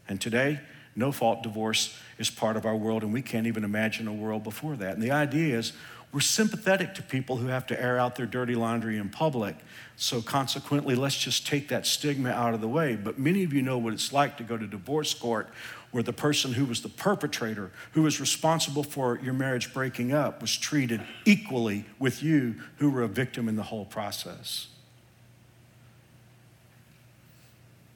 And 0.09 0.21
today, 0.21 0.61
no 0.97 1.12
fault 1.12 1.42
divorce 1.42 1.97
is 2.18 2.30
part 2.30 2.56
of 2.56 2.66
our 2.66 2.76
world, 2.76 3.02
and 3.02 3.12
we 3.12 3.23
can't 3.23 3.47
even 3.47 3.64
imagine 3.64 4.09
a 4.09 4.12
world 4.12 4.42
before 4.42 4.76
that. 4.76 4.94
And 4.94 5.02
the 5.02 5.12
idea 5.12 5.59
is 5.59 5.73
we're 6.12 6.20
sympathetic 6.20 6.94
to 6.94 7.02
people 7.02 7.37
who 7.37 7.47
have 7.47 7.66
to 7.68 7.80
air 7.80 7.97
out 7.97 8.16
their 8.16 8.26
dirty 8.26 8.56
laundry 8.56 8.99
in 8.99 9.11
public. 9.11 9.54
So, 9.97 10.20
consequently, 10.20 10.97
let's 10.97 11.16
just 11.16 11.47
take 11.47 11.68
that 11.68 11.87
stigma 11.87 12.30
out 12.30 12.52
of 12.52 12.61
the 12.61 12.68
way. 12.68 12.97
But 12.97 13.18
many 13.18 13.44
of 13.44 13.52
you 13.52 13.62
know 13.62 13.78
what 13.78 13.92
it's 13.92 14.12
like 14.12 14.37
to 14.38 14.42
go 14.42 14.56
to 14.56 14.66
divorce 14.66 15.14
court 15.14 15.49
where 15.92 16.02
the 16.02 16.12
person 16.12 16.52
who 16.52 16.64
was 16.64 16.82
the 16.82 16.88
perpetrator, 16.88 17.70
who 17.92 18.02
was 18.02 18.20
responsible 18.20 18.82
for 18.82 19.18
your 19.23 19.35
marriage 19.35 19.73
breaking 19.73 20.12
up, 20.12 20.40
was 20.40 20.56
treated 20.56 21.00
equally 21.25 21.85
with 21.99 22.23
you 22.23 22.56
who 22.78 22.90
were 22.90 23.02
a 23.02 23.09
victim 23.09 23.49
in 23.49 23.56
the 23.56 23.64
whole 23.64 23.85
process. 23.85 24.68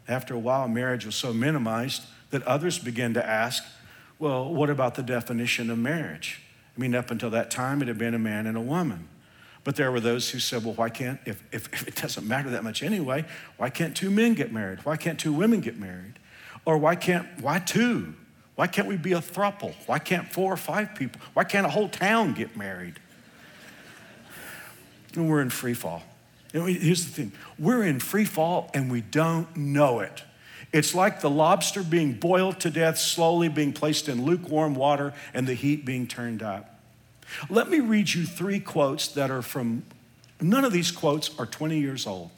After 0.07 0.35
a 0.35 0.39
while, 0.39 0.69
marriage 0.69 1.07
was 1.07 1.15
so 1.15 1.33
minimized 1.33 2.03
that 2.35 2.43
others 2.49 2.81
began 2.81 3.15
to 3.15 3.25
ask, 3.25 3.63
well, 4.19 4.53
what 4.53 4.69
about 4.69 4.97
the 4.97 5.05
definition 5.05 5.71
of 5.71 5.79
marriage? 5.79 6.41
I 6.77 6.81
mean, 6.81 6.93
up 6.93 7.13
until 7.13 7.31
that 7.31 7.49
time, 7.49 7.81
it 7.81 7.87
had 7.87 7.97
been 7.97 8.13
a 8.13 8.19
man 8.19 8.49
and 8.49 8.57
a 8.57 8.61
woman. 8.61 9.07
But 9.63 9.77
there 9.77 9.93
were 9.93 10.01
those 10.01 10.31
who 10.31 10.41
said, 10.41 10.65
well, 10.65 10.75
why 10.75 10.89
can't, 10.89 11.21
if, 11.27 11.45
if, 11.53 11.73
if, 11.73 11.87
it 11.87 11.95
doesn't 11.95 12.27
matter 12.27 12.51
that 12.51 12.65
much 12.65 12.83
anyway, 12.83 13.25
why 13.57 13.71
can't 13.71 13.97
two 13.97 14.11
men 14.11 14.35
get 14.35 14.53
married? 14.53 14.85
Why 14.85 14.97
can't 14.97 15.17
two 15.17 15.33
women 15.33 15.61
get 15.61 15.79
married? 15.79 16.15
Or 16.65 16.77
why 16.77 16.97
can't, 16.97 17.29
why 17.41 17.61
two? 17.61 18.15
Why 18.57 18.67
can't 18.67 18.89
we 18.89 18.97
be 18.97 19.13
a 19.13 19.21
thruple? 19.21 19.73
Why 19.87 20.01
can't 20.01 20.27
four 20.27 20.53
or 20.53 20.57
five 20.57 20.97
people? 20.97 21.21
Why 21.35 21.45
can't 21.45 21.67
a 21.67 21.71
whole 21.71 21.89
town 21.89 22.35
get 22.35 22.57
married? 22.57 22.99
And 25.15 25.31
we're 25.31 25.41
in 25.41 25.51
free 25.51 25.75
fall. 25.75 26.03
Here's 26.53 27.05
the 27.05 27.13
thing 27.13 27.31
we're 27.61 27.85
in 27.85 28.01
free 28.01 28.25
fall 28.25 28.73
and 28.75 28.91
we 28.91 29.03
don't 29.03 29.57
know 29.57 30.01
it. 30.01 30.25
It's 30.73 30.95
like 30.95 31.21
the 31.21 31.31
lobster 31.31 31.83
being 31.83 32.15
boiled 32.15 32.61
to 32.61 32.71
death, 32.71 32.99
slowly 32.99 33.49
being 33.49 33.73
placed 33.73 34.09
in 34.09 34.25
lukewarm 34.25 34.75
water, 34.75 35.13
and 35.33 35.47
the 35.47 35.55
heat 35.55 35.85
being 35.85 36.07
turned 36.07 36.43
up. 36.43 36.81
Let 37.49 37.71
me 37.71 37.81
read 37.81 38.13
you 38.13 38.27
three 38.27 38.61
quotes 38.61 39.09
that 39.09 39.31
are 39.31 39.43
from, 39.43 39.85
none 40.41 40.65
of 40.65 40.73
these 40.73 40.91
quotes 40.91 41.37
are 41.39 41.47
20 41.47 41.79
years 41.79 42.07
old. 42.07 42.31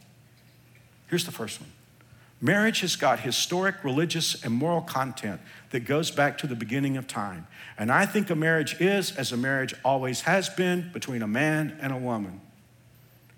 Here's 1.09 1.25
the 1.25 1.33
first 1.33 1.61
one 1.61 1.71
Marriage 2.41 2.81
has 2.81 2.97
got 2.97 3.21
historic, 3.21 3.83
religious, 3.83 4.43
and 4.45 4.53
moral 4.53 4.83
content 4.83 5.41
that 5.71 5.81
goes 5.81 6.11
back 6.11 6.37
to 6.39 6.47
the 6.47 6.55
beginning 6.55 6.97
of 6.97 7.07
time. 7.07 7.47
And 7.79 7.91
I 7.91 8.05
think 8.05 8.29
a 8.29 8.35
marriage 8.35 8.81
is, 8.81 9.17
as 9.17 9.33
a 9.33 9.37
marriage 9.37 9.75
always 9.85 10.23
has 10.23 10.49
been, 10.51 10.91
between 10.93 11.23
a 11.23 11.27
man 11.27 11.77
and 11.81 11.93
a 11.93 11.97
woman. 11.97 12.41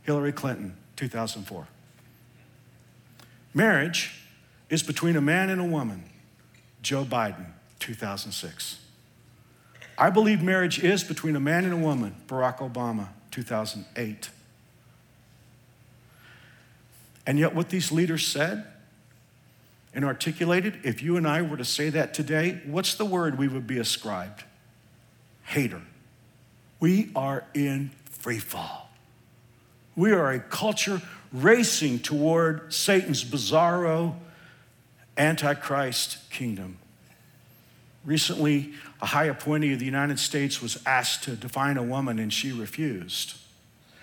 Hillary 0.02 0.32
Clinton, 0.32 0.76
2004. 0.96 1.68
Marriage 3.54 4.20
is 4.70 4.82
between 4.82 5.16
a 5.16 5.20
man 5.20 5.50
and 5.50 5.60
a 5.60 5.64
woman. 5.64 6.04
Joe 6.82 7.04
Biden, 7.04 7.46
2006. 7.80 8.78
I 9.96 10.10
believe 10.10 10.42
marriage 10.42 10.82
is 10.82 11.02
between 11.02 11.34
a 11.34 11.40
man 11.40 11.64
and 11.64 11.72
a 11.72 11.76
woman. 11.76 12.14
Barack 12.28 12.58
Obama, 12.58 13.08
2008. 13.30 14.30
And 17.26 17.38
yet, 17.38 17.54
what 17.54 17.68
these 17.68 17.90
leaders 17.90 18.26
said 18.26 18.64
and 19.92 20.04
articulated, 20.04 20.78
if 20.84 21.02
you 21.02 21.16
and 21.16 21.26
I 21.26 21.42
were 21.42 21.56
to 21.56 21.64
say 21.64 21.90
that 21.90 22.14
today, 22.14 22.60
what's 22.64 22.94
the 22.94 23.04
word 23.04 23.38
we 23.38 23.48
would 23.48 23.66
be 23.66 23.78
ascribed? 23.78 24.44
Hater. 25.44 25.82
We 26.80 27.10
are 27.16 27.44
in 27.54 27.90
free 28.04 28.38
fall. 28.38 28.90
We 29.96 30.12
are 30.12 30.30
a 30.30 30.38
culture 30.38 31.02
racing 31.32 31.98
toward 31.98 32.72
Satan's 32.72 33.24
bizarro 33.24 34.14
antichrist 35.18 36.30
kingdom. 36.30 36.78
Recently, 38.04 38.72
a 39.02 39.06
high 39.06 39.24
appointee 39.24 39.74
of 39.74 39.78
the 39.78 39.84
United 39.84 40.18
States 40.18 40.62
was 40.62 40.80
asked 40.86 41.24
to 41.24 41.36
define 41.36 41.76
a 41.76 41.82
woman 41.82 42.18
and 42.18 42.32
she 42.32 42.52
refused. 42.52 43.36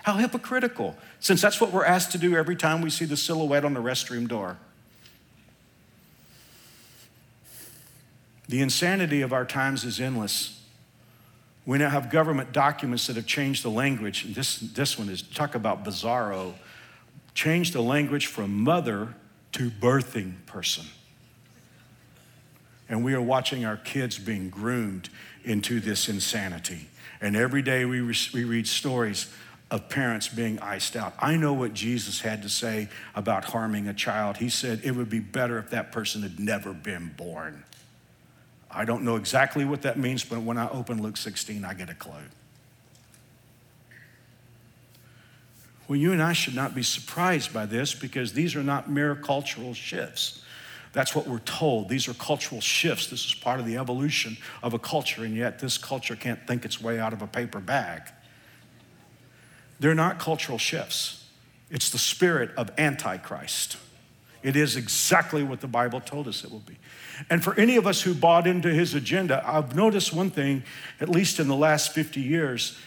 How 0.04 0.14
hypocritical, 0.14 0.96
since 1.18 1.42
that's 1.42 1.60
what 1.60 1.72
we're 1.72 1.84
asked 1.84 2.12
to 2.12 2.18
do 2.18 2.36
every 2.36 2.54
time 2.54 2.82
we 2.82 2.90
see 2.90 3.04
the 3.04 3.16
silhouette 3.16 3.64
on 3.64 3.74
the 3.74 3.82
restroom 3.82 4.28
door. 4.28 4.58
The 8.48 8.60
insanity 8.60 9.22
of 9.22 9.32
our 9.32 9.44
times 9.44 9.84
is 9.84 10.00
endless. 10.00 10.62
We 11.64 11.78
now 11.78 11.90
have 11.90 12.10
government 12.10 12.52
documents 12.52 13.08
that 13.08 13.16
have 13.16 13.26
changed 13.26 13.64
the 13.64 13.70
language. 13.70 14.32
This, 14.34 14.58
this 14.58 14.96
one 14.96 15.08
is 15.08 15.22
talk 15.22 15.56
about 15.56 15.84
bizarro. 15.84 16.54
Changed 17.34 17.72
the 17.72 17.82
language 17.82 18.26
from 18.26 18.62
mother 18.62 19.16
to 19.52 19.70
birthing 19.70 20.34
person. 20.46 20.84
And 22.88 23.04
we 23.04 23.14
are 23.14 23.20
watching 23.20 23.64
our 23.64 23.76
kids 23.76 24.18
being 24.18 24.48
groomed 24.48 25.08
into 25.44 25.80
this 25.80 26.08
insanity. 26.08 26.88
And 27.20 27.36
every 27.36 27.62
day 27.62 27.84
we, 27.84 28.00
re- 28.00 28.14
we 28.32 28.44
read 28.44 28.66
stories 28.68 29.32
of 29.70 29.88
parents 29.88 30.28
being 30.28 30.58
iced 30.60 30.94
out. 30.94 31.14
I 31.18 31.36
know 31.36 31.52
what 31.52 31.74
Jesus 31.74 32.20
had 32.20 32.42
to 32.42 32.48
say 32.48 32.88
about 33.14 33.46
harming 33.46 33.88
a 33.88 33.94
child. 33.94 34.36
He 34.36 34.48
said 34.48 34.80
it 34.84 34.92
would 34.92 35.10
be 35.10 35.18
better 35.18 35.58
if 35.58 35.70
that 35.70 35.90
person 35.90 36.22
had 36.22 36.38
never 36.38 36.72
been 36.72 37.12
born. 37.16 37.64
I 38.70 38.84
don't 38.84 39.02
know 39.02 39.16
exactly 39.16 39.64
what 39.64 39.82
that 39.82 39.98
means, 39.98 40.24
but 40.24 40.42
when 40.42 40.58
I 40.58 40.68
open 40.68 41.02
Luke 41.02 41.16
16, 41.16 41.64
I 41.64 41.74
get 41.74 41.90
a 41.90 41.94
clue. 41.94 42.12
Well, 45.88 45.96
you 45.96 46.12
and 46.12 46.22
I 46.22 46.32
should 46.32 46.54
not 46.54 46.74
be 46.74 46.82
surprised 46.82 47.52
by 47.52 47.66
this 47.66 47.94
because 47.94 48.32
these 48.32 48.56
are 48.56 48.62
not 48.62 48.90
mere 48.90 49.14
cultural 49.14 49.72
shifts. 49.72 50.42
That's 50.96 51.14
what 51.14 51.28
we're 51.28 51.40
told. 51.40 51.90
These 51.90 52.08
are 52.08 52.14
cultural 52.14 52.62
shifts. 52.62 53.08
This 53.08 53.26
is 53.26 53.34
part 53.34 53.60
of 53.60 53.66
the 53.66 53.76
evolution 53.76 54.38
of 54.62 54.72
a 54.72 54.78
culture, 54.78 55.24
and 55.24 55.36
yet 55.36 55.58
this 55.58 55.76
culture 55.76 56.16
can't 56.16 56.46
think 56.46 56.64
its 56.64 56.80
way 56.80 56.98
out 56.98 57.12
of 57.12 57.20
a 57.20 57.26
paper 57.26 57.60
bag. 57.60 58.00
They're 59.78 59.94
not 59.94 60.18
cultural 60.18 60.56
shifts, 60.56 61.28
it's 61.70 61.90
the 61.90 61.98
spirit 61.98 62.50
of 62.56 62.70
Antichrist. 62.78 63.76
It 64.42 64.56
is 64.56 64.74
exactly 64.74 65.42
what 65.42 65.60
the 65.60 65.66
Bible 65.66 66.00
told 66.00 66.28
us 66.28 66.44
it 66.44 66.50
will 66.50 66.60
be. 66.60 66.78
And 67.28 67.44
for 67.44 67.54
any 67.60 67.76
of 67.76 67.86
us 67.86 68.00
who 68.00 68.14
bought 68.14 68.46
into 68.46 68.72
his 68.72 68.94
agenda, 68.94 69.42
I've 69.46 69.76
noticed 69.76 70.14
one 70.14 70.30
thing, 70.30 70.62
at 70.98 71.10
least 71.10 71.38
in 71.38 71.46
the 71.46 71.56
last 71.56 71.92
50 71.92 72.22
years. 72.22 72.78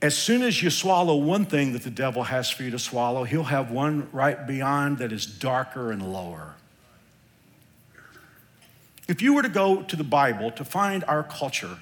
As 0.00 0.16
soon 0.16 0.42
as 0.42 0.62
you 0.62 0.70
swallow 0.70 1.16
one 1.16 1.46
thing 1.46 1.72
that 1.72 1.82
the 1.82 1.90
devil 1.90 2.22
has 2.22 2.48
for 2.48 2.62
you 2.62 2.70
to 2.70 2.78
swallow, 2.78 3.24
he'll 3.24 3.42
have 3.42 3.72
one 3.72 4.08
right 4.12 4.46
beyond 4.46 4.98
that 4.98 5.10
is 5.10 5.26
darker 5.26 5.90
and 5.90 6.12
lower. 6.12 6.54
If 9.08 9.22
you 9.22 9.34
were 9.34 9.42
to 9.42 9.48
go 9.48 9.82
to 9.82 9.96
the 9.96 10.04
Bible 10.04 10.50
to 10.52 10.64
find 10.64 11.04
our 11.04 11.22
culture, 11.22 11.78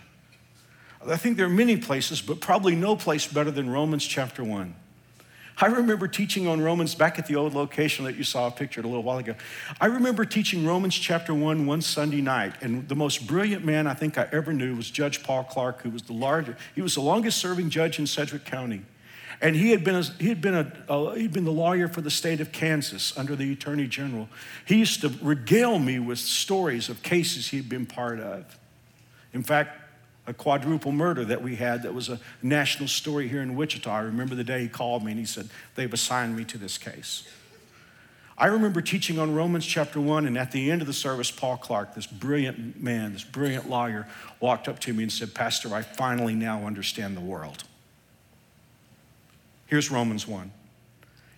I 1.07 1.17
think 1.17 1.37
there 1.37 1.47
are 1.47 1.51
many 1.51 1.77
places, 1.77 2.21
but 2.21 2.41
probably 2.41 2.75
no 2.75 2.97
place 2.97 3.27
better 3.27 3.51
than 3.51 3.71
Romans 3.71 4.07
chapter 4.07 4.45
1. 4.45 4.75
I 5.59 5.67
remember 5.67 6.09
teaching 6.09 6.49
on 6.49 6.61
Romans 6.61 6.95
back 6.95 7.19
at 7.19 7.27
the 7.27 7.37
old 7.37 7.55
location 7.55 8.05
that 8.07 8.17
you 8.17 8.25
saw 8.25 8.51
pictured 8.51 8.85
a 8.85 8.89
little 8.89 9.05
while 9.05 9.19
ago. 9.19 9.37
I 9.81 9.87
remember 9.87 10.25
teaching 10.25 10.67
Romans 10.67 10.97
chapter 10.97 11.33
1 11.33 11.65
one 11.65 11.81
Sunday 11.81 12.21
night, 12.21 12.55
and 12.61 12.89
the 12.89 12.97
most 12.97 13.27
brilliant 13.27 13.65
man 13.65 13.87
I 13.87 13.95
think 13.95 14.19
I 14.19 14.29
ever 14.33 14.53
knew 14.53 14.75
was 14.77 14.91
Judge 14.91 15.23
Paul 15.23 15.45
Clark, 15.45 15.83
who 15.83 15.91
was 15.91 16.03
the 16.03 16.13
largest, 16.13 16.59
he 16.75 16.83
was 16.83 16.95
the 16.95 17.03
longest 17.03 17.39
serving 17.39 17.71
judge 17.71 17.99
in 17.99 18.07
Sedgwick 18.07 18.45
County. 18.45 18.83
And 19.41 19.57
he 19.57 19.71
had 19.71 19.85
been, 19.85 19.97
a, 19.97 20.03
he 20.03 20.29
had 20.29 20.41
been, 20.41 20.55
a, 20.55 20.73
a, 20.89 21.19
he'd 21.19 21.33
been 21.33 21.45
the 21.45 21.53
lawyer 21.53 21.89
for 21.89 22.01
the 22.01 22.11
state 22.11 22.41
of 22.41 22.53
Kansas 22.53 23.17
under 23.17 23.37
the 23.37 23.53
attorney 23.53 23.87
general. 23.87 24.29
He 24.65 24.77
used 24.77 25.01
to 25.03 25.13
regale 25.21 25.79
me 25.79 25.99
with 25.99 26.19
stories 26.19 26.89
of 26.89 27.03
cases 27.03 27.49
he'd 27.49 27.69
been 27.69 27.87
part 27.87 28.21
of. 28.21 28.59
In 29.33 29.43
fact, 29.43 29.81
a 30.27 30.33
quadruple 30.33 30.93
murder 30.93 31.25
that 31.25 31.43
we 31.43 31.57
had 31.57 31.83
that 31.83 31.93
was 31.93 32.09
a 32.09 32.19
national 32.43 32.89
story 32.89 33.29
here 33.29 33.43
in 33.43 33.57
Wichita. 33.57 33.91
I 33.91 34.01
remember 34.01 34.35
the 34.35 34.45
day 34.45 34.63
he 34.63 34.69
called 34.69 35.05
me 35.05 35.13
and 35.13 35.19
he 35.19 35.27
said, 35.27 35.49
They've 35.75 35.93
assigned 35.93 36.37
me 36.37 36.45
to 36.45 36.59
this 36.59 36.79
case. 36.79 37.29
I 38.37 38.47
remember 38.47 38.81
teaching 38.81 39.19
on 39.21 39.33
Romans 39.33 39.65
chapter 39.65 40.01
1, 40.01 40.27
and 40.27 40.37
at 40.37 40.51
the 40.51 40.71
end 40.71 40.81
of 40.81 40.89
the 40.89 40.93
service, 40.93 41.31
Paul 41.31 41.57
Clark, 41.57 41.95
this 41.95 42.07
brilliant 42.07 42.83
man, 42.83 43.13
this 43.13 43.23
brilliant 43.23 43.71
lawyer, 43.71 44.09
walked 44.41 44.67
up 44.67 44.81
to 44.81 44.93
me 44.93 45.05
and 45.05 45.13
said, 45.13 45.35
Pastor, 45.35 45.73
I 45.73 45.83
finally 45.83 46.35
now 46.35 46.67
understand 46.67 47.17
the 47.17 47.21
world. 47.21 47.63
Here's 49.67 49.91
Romans 49.91 50.27
1. 50.27 50.53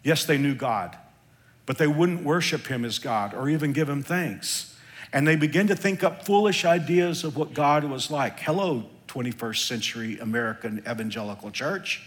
Yes, 0.03 0.25
they 0.25 0.39
knew 0.39 0.55
God, 0.55 0.97
but 1.65 1.79
they 1.79 1.87
wouldn't 1.87 2.23
worship 2.23 2.67
him 2.67 2.85
as 2.85 2.99
God 2.99 3.35
or 3.35 3.49
even 3.49 3.73
give 3.73 3.89
him 3.89 4.03
thanks. 4.03 4.77
And 5.13 5.27
they 5.27 5.37
begin 5.37 5.69
to 5.69 5.77
think 5.77 6.05
up 6.05 6.25
foolish 6.25 6.65
ideas 6.65 7.25
of 7.25 7.37
what 7.37 7.55
God 7.55 7.85
was 7.85 8.11
like. 8.11 8.41
Hello, 8.41 8.85
21st 9.09 9.67
century 9.67 10.19
American 10.19 10.79
evangelical 10.81 11.51
church. 11.51 12.03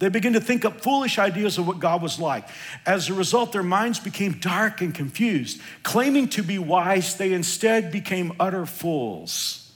They 0.00 0.08
begin 0.08 0.32
to 0.32 0.40
think 0.40 0.64
up 0.64 0.80
foolish 0.80 1.18
ideas 1.18 1.56
of 1.56 1.66
what 1.66 1.78
God 1.78 2.02
was 2.02 2.18
like. 2.18 2.48
As 2.84 3.08
a 3.08 3.14
result, 3.14 3.52
their 3.52 3.62
minds 3.62 4.00
became 4.00 4.34
dark 4.34 4.80
and 4.80 4.94
confused. 4.94 5.60
Claiming 5.82 6.28
to 6.30 6.42
be 6.42 6.58
wise, 6.58 7.16
they 7.16 7.32
instead 7.32 7.92
became 7.92 8.32
utter 8.40 8.66
fools. 8.66 9.72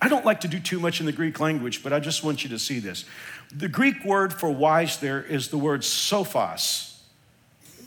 I 0.00 0.08
don't 0.08 0.24
like 0.26 0.42
to 0.42 0.48
do 0.48 0.60
too 0.60 0.78
much 0.78 1.00
in 1.00 1.06
the 1.06 1.12
Greek 1.12 1.40
language, 1.40 1.82
but 1.82 1.92
I 1.94 1.98
just 1.98 2.22
want 2.22 2.44
you 2.44 2.50
to 2.50 2.58
see 2.58 2.78
this. 2.78 3.06
The 3.56 3.68
Greek 3.68 4.04
word 4.04 4.32
for 4.32 4.50
wise 4.50 4.98
there 4.98 5.22
is 5.22 5.48
the 5.48 5.58
word 5.58 5.82
sophos. 5.82 6.98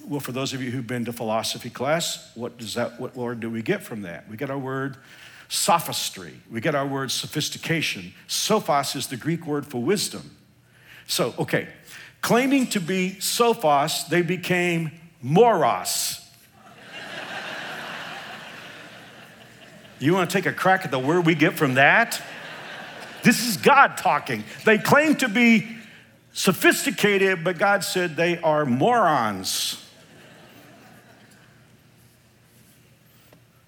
Well, 0.05 0.21
for 0.21 0.31
those 0.31 0.53
of 0.53 0.61
you 0.61 0.71
who've 0.71 0.87
been 0.87 1.03
to 1.05 1.13
philosophy 1.13 1.69
class, 1.69 2.31
what 2.35 2.57
does 2.57 2.75
that, 2.75 3.01
what 3.01 3.17
word 3.17 3.41
do 3.41 3.49
we 3.49 3.61
get 3.61 3.83
from 3.83 4.03
that? 4.03 4.29
We 4.29 4.37
get 4.37 4.49
our 4.49 4.57
word 4.57 4.95
sophistry. 5.49 6.33
We 6.49 6.61
get 6.61 6.73
our 6.73 6.87
word 6.87 7.11
sophistication. 7.11 8.13
Sophos 8.29 8.95
is 8.95 9.07
the 9.07 9.17
Greek 9.17 9.45
word 9.45 9.65
for 9.65 9.81
wisdom. 9.81 10.37
So, 11.05 11.33
okay, 11.37 11.67
claiming 12.21 12.67
to 12.67 12.79
be 12.79 13.17
sophos, 13.19 14.07
they 14.07 14.21
became 14.21 14.91
moros. 15.21 16.21
you 19.99 20.13
want 20.13 20.29
to 20.29 20.33
take 20.33 20.45
a 20.45 20.53
crack 20.53 20.85
at 20.85 20.91
the 20.91 20.99
word 20.99 21.25
we 21.25 21.35
get 21.35 21.57
from 21.57 21.73
that? 21.73 22.21
This 23.23 23.47
is 23.47 23.57
God 23.57 23.97
talking. 23.97 24.43
They 24.65 24.77
claim 24.77 25.15
to 25.15 25.29
be 25.29 25.77
sophisticated, 26.33 27.43
but 27.43 27.57
God 27.57 27.83
said 27.83 28.15
they 28.15 28.37
are 28.39 28.65
morons. 28.65 29.83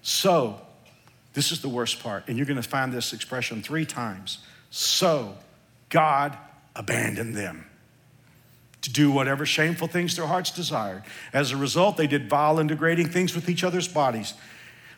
So, 0.02 0.60
this 1.34 1.52
is 1.52 1.60
the 1.60 1.68
worst 1.68 2.02
part, 2.02 2.24
and 2.26 2.36
you're 2.36 2.46
going 2.46 2.60
to 2.60 2.68
find 2.68 2.92
this 2.92 3.12
expression 3.12 3.62
three 3.62 3.84
times. 3.84 4.38
So, 4.70 5.36
God 5.88 6.36
abandoned 6.74 7.34
them 7.36 7.66
to 8.82 8.90
do 8.90 9.10
whatever 9.10 9.44
shameful 9.44 9.88
things 9.88 10.16
their 10.16 10.26
hearts 10.26 10.50
desired. 10.50 11.02
As 11.32 11.52
a 11.52 11.56
result, 11.56 11.96
they 11.96 12.06
did 12.06 12.28
vile 12.30 12.58
and 12.58 12.68
degrading 12.68 13.08
things 13.08 13.34
with 13.34 13.48
each 13.48 13.62
other's 13.62 13.88
bodies. 13.88 14.34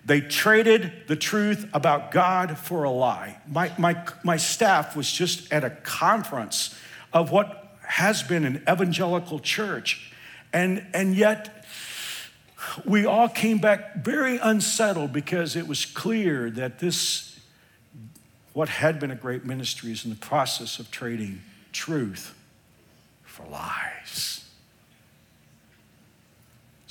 They 0.04 0.20
traded 0.20 0.92
the 1.06 1.16
truth 1.16 1.68
about 1.72 2.10
God 2.10 2.58
for 2.58 2.84
a 2.84 2.90
lie. 2.90 3.38
My, 3.46 3.72
my, 3.78 4.04
my 4.24 4.36
staff 4.36 4.96
was 4.96 5.10
just 5.10 5.52
at 5.52 5.62
a 5.62 5.70
conference 5.70 6.76
of 7.12 7.30
what 7.30 7.76
has 7.86 8.22
been 8.22 8.44
an 8.44 8.62
evangelical 8.68 9.38
church, 9.38 10.12
and, 10.52 10.84
and 10.92 11.14
yet 11.14 11.66
we 12.84 13.06
all 13.06 13.28
came 13.28 13.58
back 13.58 14.02
very 14.02 14.38
unsettled 14.38 15.12
because 15.12 15.56
it 15.56 15.68
was 15.68 15.84
clear 15.84 16.50
that 16.50 16.78
this, 16.78 17.38
what 18.52 18.68
had 18.68 18.98
been 18.98 19.10
a 19.10 19.16
great 19.16 19.44
ministry, 19.44 19.92
is 19.92 20.04
in 20.04 20.10
the 20.10 20.16
process 20.16 20.78
of 20.78 20.90
trading 20.90 21.42
truth 21.72 22.34
for 23.22 23.46
lies. 23.46 24.41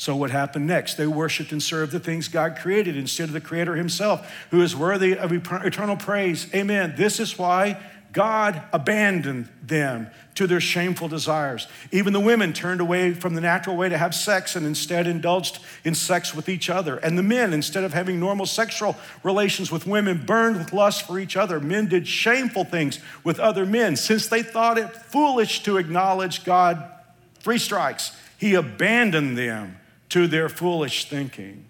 So, 0.01 0.15
what 0.15 0.31
happened 0.31 0.65
next? 0.65 0.96
They 0.96 1.05
worshiped 1.05 1.51
and 1.51 1.62
served 1.62 1.91
the 1.91 2.00
things 2.00 2.27
God 2.27 2.58
created 2.58 2.98
instead 2.98 3.25
of 3.25 3.34
the 3.34 3.39
Creator 3.39 3.75
Himself, 3.75 4.27
who 4.50 4.63
is 4.63 4.75
worthy 4.75 5.15
of 5.15 5.31
eternal 5.31 5.96
praise. 5.96 6.51
Amen. 6.55 6.96
This 6.98 7.20
is 7.20 7.38
why 7.38 7.79
God 8.12 8.63
abandoned 8.74 9.48
them 9.62 10.10
to 10.34 10.48
their 10.48 10.60
shameful 10.60 11.08
desires. 11.08 11.67
Even 11.91 12.13
the 12.13 12.20
women 12.20 12.51
turned 12.51 12.81
away 12.81 13.13
from 13.13 13.36
the 13.36 13.41
natural 13.41 13.77
way 13.77 13.89
to 13.89 13.98
have 14.00 14.15
sex 14.15 14.55
and 14.55 14.65
instead 14.65 15.05
indulged 15.05 15.60
in 15.84 15.93
sex 15.93 16.34
with 16.34 16.50
each 16.50 16.67
other. 16.67 16.98
And 16.98 17.15
the 17.15 17.22
men, 17.22 17.53
instead 17.53 17.84
of 17.84 17.93
having 17.93 18.20
normal 18.20 18.48
sexual 18.48 18.96
relations 19.22 19.72
with 19.72 19.86
women, 19.86 20.25
burned 20.25 20.58
with 20.58 20.74
lust 20.74 21.05
for 21.05 21.20
each 21.20 21.38
other. 21.38 21.60
Men 21.60 21.88
did 21.88 22.08
shameful 22.08 22.63
things 22.63 22.98
with 23.24 23.39
other 23.39 23.67
men. 23.67 23.96
Since 23.96 24.29
they 24.29 24.41
thought 24.41 24.79
it 24.79 24.96
foolish 24.96 25.62
to 25.62 25.77
acknowledge 25.77 26.43
God, 26.43 26.89
three 27.36 27.60
strikes, 27.60 28.17
He 28.39 28.55
abandoned 28.55 29.38
them 29.38 29.77
to 30.11 30.27
their 30.27 30.49
foolish 30.49 31.09
thinking. 31.09 31.65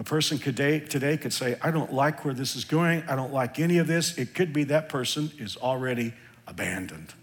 A 0.00 0.02
person 0.02 0.38
today, 0.38 0.80
today 0.80 1.16
could 1.16 1.32
say, 1.32 1.56
I 1.62 1.70
don't 1.70 1.92
like 1.92 2.24
where 2.24 2.34
this 2.34 2.56
is 2.56 2.64
going. 2.64 3.04
I 3.08 3.14
don't 3.14 3.32
like 3.32 3.60
any 3.60 3.78
of 3.78 3.86
this. 3.86 4.18
It 4.18 4.34
could 4.34 4.52
be 4.52 4.64
that 4.64 4.88
person 4.88 5.30
is 5.38 5.56
already 5.56 6.14
abandoned. 6.48 7.14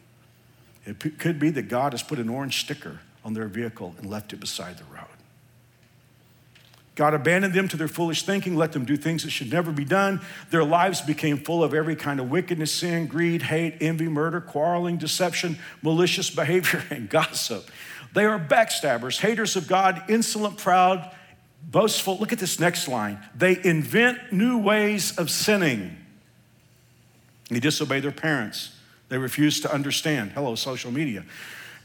It 0.86 1.00
p- 1.00 1.10
could 1.10 1.38
be 1.38 1.50
that 1.50 1.64
God 1.64 1.92
has 1.92 2.02
put 2.02 2.18
an 2.18 2.30
orange 2.30 2.62
sticker 2.62 3.02
on 3.26 3.34
their 3.34 3.48
vehicle 3.48 3.94
and 3.98 4.10
left 4.10 4.32
it 4.32 4.40
beside 4.40 4.78
the 4.78 4.86
road. 4.86 5.04
God 6.96 7.14
abandoned 7.14 7.54
them 7.54 7.68
to 7.68 7.78
their 7.78 7.90
foolish 7.90 8.24
thinking, 8.24 8.56
let 8.56 8.72
them 8.72 8.86
do 8.86 8.96
things 8.96 9.24
that 9.24 9.32
should 9.32 9.52
never 9.52 9.72
be 9.72 9.86
done. 9.86 10.22
Their 10.50 10.64
lives 10.64 11.02
became 11.02 11.38
full 11.38 11.64
of 11.64 11.74
every 11.74 11.96
kind 11.96 12.20
of 12.20 12.32
wickedness, 12.32 12.72
sin, 12.72 13.06
greed, 13.06 13.42
hate, 13.44 13.76
envy, 13.82 14.08
murder, 14.08 14.40
quarreling, 14.40 14.98
deception, 14.98 15.60
malicious 15.82 16.30
behavior, 16.36 16.84
and 16.90 17.10
gossip. 17.10 17.70
They 18.18 18.26
are 18.26 18.40
backstabbers, 18.40 19.20
haters 19.20 19.56
of 19.56 19.68
God, 19.68 20.02
insolent, 20.10 20.58
proud, 20.58 21.08
boastful. 21.62 22.18
Look 22.18 22.34
at 22.34 22.40
this 22.40 22.60
next 22.60 22.88
line. 22.88 23.20
They 23.36 23.64
invent 23.64 24.34
new 24.34 24.58
ways 24.58 25.16
of 25.20 25.30
sinning. 25.30 25.96
They 27.52 27.60
disobey 27.60 28.00
their 28.00 28.12
parents. 28.12 28.76
They 29.10 29.20
refuse 29.20 29.60
to 29.60 29.72
understand. 29.72 30.32
Hello, 30.32 30.56
social 30.56 30.90
media. 30.90 31.26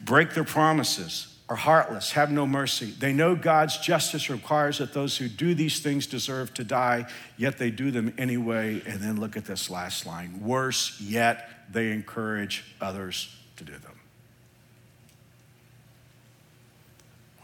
Break 0.00 0.32
their 0.32 0.42
promises, 0.42 1.36
are 1.50 1.56
heartless, 1.56 2.12
have 2.12 2.32
no 2.32 2.46
mercy. 2.46 2.94
They 2.98 3.12
know 3.12 3.36
God's 3.36 3.76
justice 3.76 4.30
requires 4.30 4.78
that 4.78 4.94
those 4.94 5.18
who 5.18 5.28
do 5.28 5.52
these 5.52 5.80
things 5.80 6.06
deserve 6.06 6.54
to 6.54 6.64
die, 6.64 7.10
yet 7.36 7.58
they 7.58 7.70
do 7.70 7.90
them 7.90 8.14
anyway. 8.16 8.80
And 8.86 9.02
then 9.02 9.20
look 9.20 9.36
at 9.36 9.44
this 9.44 9.68
last 9.68 10.06
line. 10.06 10.40
Worse 10.40 10.98
yet, 10.98 11.50
they 11.70 11.92
encourage 11.92 12.64
others 12.80 13.36
to 13.58 13.64
do 13.64 13.72
them. 13.72 13.91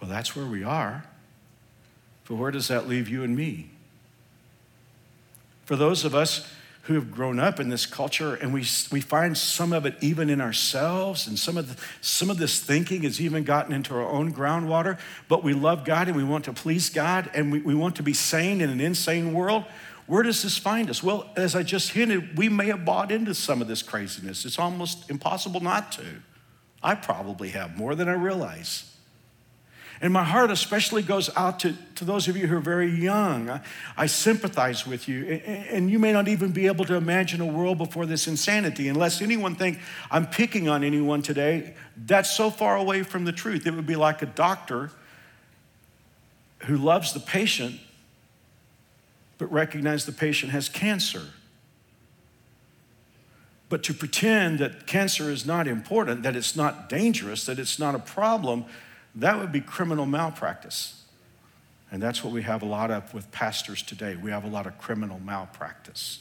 Well, 0.00 0.10
that's 0.10 0.36
where 0.36 0.46
we 0.46 0.62
are. 0.64 1.04
But 2.28 2.36
where 2.36 2.50
does 2.50 2.68
that 2.68 2.86
leave 2.88 3.08
you 3.08 3.24
and 3.24 3.36
me? 3.36 3.70
For 5.64 5.76
those 5.76 6.04
of 6.04 6.14
us 6.14 6.50
who 6.88 6.94
have 6.94 7.10
grown 7.10 7.38
up 7.38 7.60
in 7.60 7.68
this 7.68 7.84
culture 7.84 8.34
and 8.36 8.54
we, 8.54 8.64
we 8.90 9.02
find 9.02 9.36
some 9.36 9.74
of 9.74 9.84
it 9.84 9.94
even 10.00 10.30
in 10.30 10.40
ourselves 10.40 11.26
and 11.26 11.38
some 11.38 11.58
of, 11.58 11.68
the, 11.68 11.84
some 12.00 12.30
of 12.30 12.38
this 12.38 12.60
thinking 12.60 13.02
has 13.02 13.20
even 13.20 13.44
gotten 13.44 13.74
into 13.74 13.94
our 13.94 14.08
own 14.08 14.32
groundwater 14.32 14.98
but 15.28 15.44
we 15.44 15.52
love 15.52 15.84
god 15.84 16.08
and 16.08 16.16
we 16.16 16.24
want 16.24 16.46
to 16.46 16.52
please 16.54 16.88
god 16.88 17.30
and 17.34 17.52
we, 17.52 17.60
we 17.60 17.74
want 17.74 17.94
to 17.94 18.02
be 18.02 18.14
sane 18.14 18.62
in 18.62 18.70
an 18.70 18.80
insane 18.80 19.34
world 19.34 19.66
where 20.06 20.22
does 20.22 20.42
this 20.42 20.56
find 20.56 20.88
us 20.88 21.02
well 21.02 21.28
as 21.36 21.54
i 21.54 21.62
just 21.62 21.90
hinted 21.90 22.38
we 22.38 22.48
may 22.48 22.68
have 22.68 22.86
bought 22.86 23.12
into 23.12 23.34
some 23.34 23.60
of 23.60 23.68
this 23.68 23.82
craziness 23.82 24.46
it's 24.46 24.58
almost 24.58 25.10
impossible 25.10 25.60
not 25.60 25.92
to 25.92 26.02
i 26.82 26.94
probably 26.94 27.50
have 27.50 27.76
more 27.76 27.94
than 27.94 28.08
i 28.08 28.14
realize 28.14 28.87
and 30.00 30.12
my 30.12 30.24
heart 30.24 30.50
especially 30.50 31.02
goes 31.02 31.30
out 31.36 31.60
to, 31.60 31.74
to 31.96 32.04
those 32.04 32.28
of 32.28 32.36
you 32.36 32.46
who 32.46 32.56
are 32.56 32.60
very 32.60 32.90
young. 32.90 33.50
I, 33.50 33.60
I 33.96 34.06
sympathize 34.06 34.86
with 34.86 35.08
you. 35.08 35.24
And 35.24 35.90
you 35.90 35.98
may 35.98 36.12
not 36.12 36.28
even 36.28 36.52
be 36.52 36.66
able 36.66 36.84
to 36.84 36.94
imagine 36.94 37.40
a 37.40 37.46
world 37.46 37.78
before 37.78 38.06
this 38.06 38.28
insanity. 38.28 38.88
Unless 38.88 39.20
anyone 39.20 39.54
think 39.54 39.78
I'm 40.10 40.26
picking 40.26 40.68
on 40.68 40.84
anyone 40.84 41.22
today, 41.22 41.74
that's 41.96 42.30
so 42.30 42.50
far 42.50 42.76
away 42.76 43.02
from 43.02 43.24
the 43.24 43.32
truth. 43.32 43.66
It 43.66 43.74
would 43.74 43.86
be 43.86 43.96
like 43.96 44.22
a 44.22 44.26
doctor 44.26 44.90
who 46.66 46.76
loves 46.76 47.12
the 47.12 47.20
patient 47.20 47.80
but 49.38 49.50
recognize 49.52 50.04
the 50.04 50.12
patient 50.12 50.52
has 50.52 50.68
cancer. 50.68 51.22
But 53.68 53.82
to 53.84 53.94
pretend 53.94 54.58
that 54.58 54.86
cancer 54.86 55.30
is 55.30 55.46
not 55.46 55.68
important, 55.68 56.22
that 56.24 56.34
it's 56.34 56.56
not 56.56 56.88
dangerous, 56.88 57.46
that 57.46 57.58
it's 57.58 57.78
not 57.78 57.94
a 57.94 57.98
problem, 57.98 58.64
that 59.18 59.38
would 59.38 59.52
be 59.52 59.60
criminal 59.60 60.06
malpractice. 60.06 61.02
And 61.90 62.02
that's 62.02 62.22
what 62.22 62.32
we 62.32 62.42
have 62.42 62.62
a 62.62 62.66
lot 62.66 62.90
of 62.90 63.12
with 63.14 63.30
pastors 63.32 63.82
today. 63.82 64.16
We 64.16 64.30
have 64.30 64.44
a 64.44 64.48
lot 64.48 64.66
of 64.66 64.78
criminal 64.78 65.18
malpractice. 65.18 66.20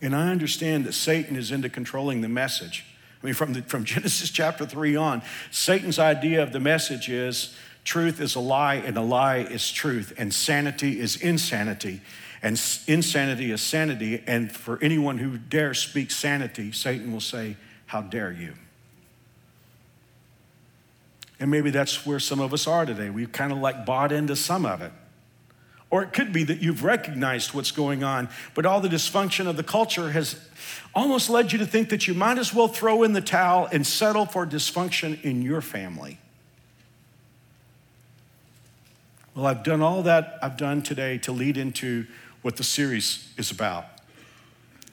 And 0.00 0.14
I 0.14 0.30
understand 0.30 0.84
that 0.86 0.94
Satan 0.94 1.36
is 1.36 1.50
into 1.50 1.68
controlling 1.68 2.20
the 2.20 2.28
message. 2.28 2.86
I 3.22 3.26
mean, 3.26 3.34
from, 3.34 3.52
the, 3.52 3.62
from 3.62 3.84
Genesis 3.84 4.30
chapter 4.30 4.64
3 4.64 4.96
on, 4.96 5.22
Satan's 5.50 5.98
idea 5.98 6.42
of 6.42 6.52
the 6.52 6.60
message 6.60 7.08
is 7.08 7.54
truth 7.84 8.20
is 8.20 8.34
a 8.34 8.40
lie, 8.40 8.76
and 8.76 8.96
a 8.96 9.02
lie 9.02 9.38
is 9.38 9.70
truth, 9.70 10.12
and 10.18 10.32
sanity 10.32 11.00
is 11.00 11.16
insanity, 11.16 12.00
and 12.42 12.60
insanity 12.86 13.50
is 13.50 13.60
sanity. 13.60 14.22
And 14.26 14.52
for 14.52 14.78
anyone 14.82 15.18
who 15.18 15.38
dares 15.38 15.80
speak 15.80 16.10
sanity, 16.10 16.72
Satan 16.72 17.12
will 17.12 17.20
say, 17.20 17.56
How 17.86 18.02
dare 18.02 18.32
you? 18.32 18.54
And 21.40 21.50
maybe 21.50 21.70
that's 21.70 22.04
where 22.04 22.18
some 22.18 22.40
of 22.40 22.52
us 22.52 22.66
are 22.66 22.84
today. 22.84 23.10
We've 23.10 23.30
kind 23.30 23.52
of 23.52 23.58
like 23.58 23.86
bought 23.86 24.12
into 24.12 24.34
some 24.34 24.66
of 24.66 24.82
it. 24.82 24.92
Or 25.90 26.02
it 26.02 26.12
could 26.12 26.32
be 26.32 26.44
that 26.44 26.60
you've 26.60 26.84
recognized 26.84 27.54
what's 27.54 27.70
going 27.70 28.04
on, 28.04 28.28
but 28.54 28.66
all 28.66 28.80
the 28.80 28.88
dysfunction 28.88 29.46
of 29.46 29.56
the 29.56 29.62
culture 29.62 30.10
has 30.10 30.38
almost 30.94 31.30
led 31.30 31.50
you 31.52 31.58
to 31.58 31.66
think 31.66 31.88
that 31.90 32.06
you 32.06 32.12
might 32.12 32.36
as 32.38 32.52
well 32.52 32.68
throw 32.68 33.04
in 33.04 33.14
the 33.14 33.22
towel 33.22 33.68
and 33.72 33.86
settle 33.86 34.26
for 34.26 34.46
dysfunction 34.46 35.22
in 35.22 35.40
your 35.40 35.62
family. 35.62 36.18
Well, 39.34 39.46
I've 39.46 39.62
done 39.62 39.80
all 39.80 40.02
that 40.02 40.38
I've 40.42 40.56
done 40.56 40.82
today 40.82 41.16
to 41.18 41.32
lead 41.32 41.56
into 41.56 42.06
what 42.42 42.56
the 42.56 42.64
series 42.64 43.32
is 43.38 43.50
about. 43.50 43.86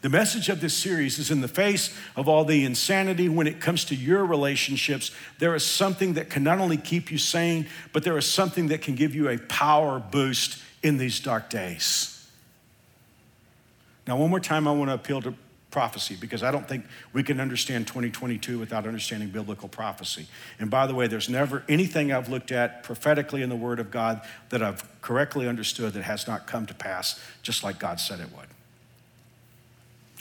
The 0.05 0.09
message 0.09 0.49
of 0.49 0.61
this 0.61 0.75
series 0.75 1.17
is 1.17 1.31
in 1.31 1.41
the 1.41 1.47
face 1.47 1.91
of 2.15 2.29
all 2.29 2.45
the 2.45 2.63
insanity 2.63 3.27
when 3.27 3.47
it 3.47 3.59
comes 3.59 3.85
to 3.85 3.95
your 3.95 4.23
relationships, 4.23 5.09
there 5.39 5.55
is 5.55 5.65
something 5.65 6.13
that 6.13 6.29
can 6.29 6.43
not 6.43 6.59
only 6.59 6.77
keep 6.77 7.09
you 7.09 7.17
sane, 7.17 7.65
but 7.91 8.03
there 8.03 8.15
is 8.15 8.27
something 8.27 8.67
that 8.67 8.83
can 8.83 8.93
give 8.93 9.15
you 9.15 9.29
a 9.29 9.39
power 9.39 9.97
boost 9.97 10.61
in 10.83 10.97
these 10.97 11.19
dark 11.19 11.49
days. 11.49 12.23
Now, 14.05 14.17
one 14.17 14.29
more 14.29 14.39
time, 14.39 14.67
I 14.67 14.73
want 14.73 14.91
to 14.91 14.93
appeal 14.93 15.23
to 15.23 15.33
prophecy 15.71 16.15
because 16.21 16.43
I 16.43 16.51
don't 16.51 16.67
think 16.67 16.85
we 17.11 17.23
can 17.23 17.39
understand 17.39 17.87
2022 17.87 18.59
without 18.59 18.85
understanding 18.85 19.29
biblical 19.29 19.69
prophecy. 19.69 20.27
And 20.59 20.69
by 20.69 20.85
the 20.85 20.93
way, 20.93 21.07
there's 21.07 21.29
never 21.29 21.63
anything 21.67 22.13
I've 22.13 22.29
looked 22.29 22.51
at 22.51 22.83
prophetically 22.83 23.41
in 23.41 23.49
the 23.49 23.55
Word 23.55 23.79
of 23.79 23.89
God 23.89 24.21
that 24.49 24.61
I've 24.61 24.83
correctly 25.01 25.47
understood 25.47 25.93
that 25.93 26.03
has 26.03 26.27
not 26.27 26.45
come 26.45 26.67
to 26.67 26.75
pass 26.75 27.19
just 27.41 27.63
like 27.63 27.79
God 27.79 27.99
said 27.99 28.19
it 28.19 28.27
would. 28.37 28.54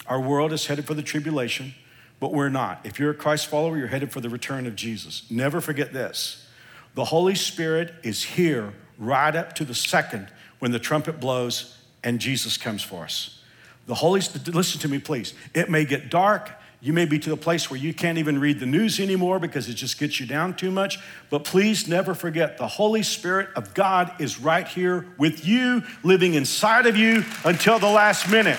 Our 0.06 0.20
world 0.20 0.52
is 0.52 0.66
headed 0.66 0.86
for 0.86 0.94
the 0.94 1.02
tribulation, 1.02 1.74
but 2.20 2.32
we're 2.32 2.48
not. 2.48 2.80
If 2.84 2.98
you're 2.98 3.10
a 3.10 3.14
Christ 3.14 3.46
follower, 3.46 3.78
you're 3.78 3.88
headed 3.88 4.12
for 4.12 4.20
the 4.20 4.28
return 4.28 4.66
of 4.66 4.76
Jesus. 4.76 5.24
Never 5.30 5.60
forget 5.60 5.92
this 5.92 6.46
the 6.94 7.04
Holy 7.04 7.34
Spirit 7.34 7.92
is 8.02 8.22
here 8.22 8.72
right 8.98 9.34
up 9.34 9.54
to 9.54 9.64
the 9.64 9.74
second 9.74 10.28
when 10.60 10.70
the 10.70 10.78
trumpet 10.78 11.20
blows 11.20 11.78
and 12.04 12.20
Jesus 12.20 12.56
comes 12.56 12.82
for 12.82 13.04
us. 13.04 13.42
The 13.86 13.94
Holy 13.94 14.20
listen 14.46 14.80
to 14.80 14.88
me 14.88 14.98
please. 14.98 15.34
It 15.54 15.68
may 15.68 15.84
get 15.84 16.10
dark, 16.10 16.50
You 16.84 16.92
may 16.92 17.06
be 17.06 17.18
to 17.20 17.32
a 17.32 17.36
place 17.38 17.70
where 17.70 17.80
you 17.80 17.94
can't 17.94 18.18
even 18.18 18.38
read 18.38 18.60
the 18.60 18.66
news 18.66 19.00
anymore 19.00 19.38
because 19.38 19.70
it 19.70 19.72
just 19.72 19.98
gets 19.98 20.20
you 20.20 20.26
down 20.26 20.54
too 20.54 20.70
much. 20.70 20.98
But 21.30 21.44
please 21.44 21.88
never 21.88 22.14
forget 22.14 22.58
the 22.58 22.68
Holy 22.68 23.02
Spirit 23.02 23.48
of 23.56 23.72
God 23.72 24.12
is 24.18 24.38
right 24.38 24.68
here 24.68 25.06
with 25.16 25.46
you, 25.46 25.82
living 26.02 26.34
inside 26.34 26.84
of 26.84 26.94
you 26.94 27.24
until 27.42 27.78
the 27.78 27.88
last 27.88 28.30
minute. 28.30 28.58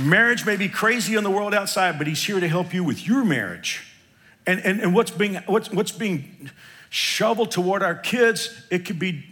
Marriage 0.00 0.46
may 0.46 0.56
be 0.56 0.68
crazy 0.68 1.14
in 1.14 1.24
the 1.24 1.30
world 1.30 1.54
outside, 1.54 1.98
but 1.98 2.06
He's 2.06 2.22
here 2.22 2.40
to 2.40 2.48
help 2.48 2.72
you 2.72 2.82
with 2.82 3.06
your 3.06 3.24
marriage. 3.24 3.86
And, 4.46 4.60
and, 4.60 4.80
and 4.80 4.94
what's, 4.94 5.10
being, 5.10 5.36
what's, 5.46 5.70
what's 5.70 5.92
being 5.92 6.50
shoveled 6.88 7.50
toward 7.50 7.82
our 7.82 7.94
kids, 7.94 8.64
it 8.70 8.84
could 8.84 8.98
be 8.98 9.24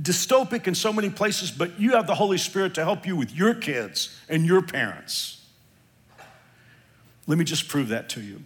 dystopic 0.00 0.66
in 0.66 0.74
so 0.74 0.92
many 0.92 1.10
places, 1.10 1.50
but 1.50 1.78
you 1.78 1.92
have 1.92 2.06
the 2.06 2.14
Holy 2.14 2.38
Spirit 2.38 2.74
to 2.74 2.84
help 2.84 3.06
you 3.06 3.16
with 3.16 3.34
your 3.34 3.54
kids 3.54 4.18
and 4.28 4.46
your 4.46 4.62
parents. 4.62 5.44
Let 7.26 7.38
me 7.38 7.44
just 7.44 7.68
prove 7.68 7.88
that 7.88 8.08
to 8.10 8.20
you. 8.20 8.42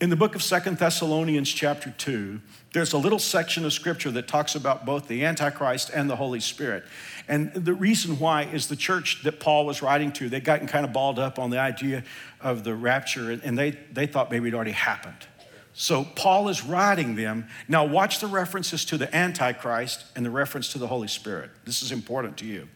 In 0.00 0.08
the 0.08 0.16
book 0.16 0.34
of 0.34 0.42
Second 0.42 0.78
Thessalonians, 0.78 1.50
chapter 1.50 1.90
2, 1.90 2.40
there's 2.72 2.92
a 2.92 2.98
little 2.98 3.18
section 3.18 3.64
of 3.64 3.72
scripture 3.72 4.10
that 4.12 4.28
talks 4.28 4.54
about 4.54 4.86
both 4.86 5.08
the 5.08 5.24
Antichrist 5.24 5.90
and 5.92 6.08
the 6.08 6.16
Holy 6.16 6.40
Spirit. 6.40 6.84
And 7.26 7.52
the 7.52 7.74
reason 7.74 8.18
why 8.18 8.44
is 8.44 8.68
the 8.68 8.76
church 8.76 9.22
that 9.24 9.40
Paul 9.40 9.66
was 9.66 9.82
writing 9.82 10.12
to, 10.12 10.28
they'd 10.28 10.44
gotten 10.44 10.68
kind 10.68 10.84
of 10.84 10.92
balled 10.92 11.18
up 11.18 11.38
on 11.38 11.50
the 11.50 11.58
idea 11.58 12.04
of 12.40 12.62
the 12.62 12.74
rapture, 12.74 13.30
and 13.30 13.58
they, 13.58 13.72
they 13.92 14.06
thought 14.06 14.30
maybe 14.30 14.48
it 14.48 14.54
already 14.54 14.70
happened. 14.70 15.26
So 15.72 16.04
Paul 16.04 16.48
is 16.48 16.64
writing 16.64 17.14
them. 17.14 17.48
Now, 17.68 17.84
watch 17.84 18.20
the 18.20 18.26
references 18.26 18.84
to 18.86 18.98
the 18.98 19.14
Antichrist 19.14 20.04
and 20.14 20.26
the 20.26 20.30
reference 20.30 20.72
to 20.72 20.78
the 20.78 20.88
Holy 20.88 21.08
Spirit. 21.08 21.50
This 21.64 21.82
is 21.82 21.92
important 21.92 22.36
to 22.38 22.46
you. 22.46 22.68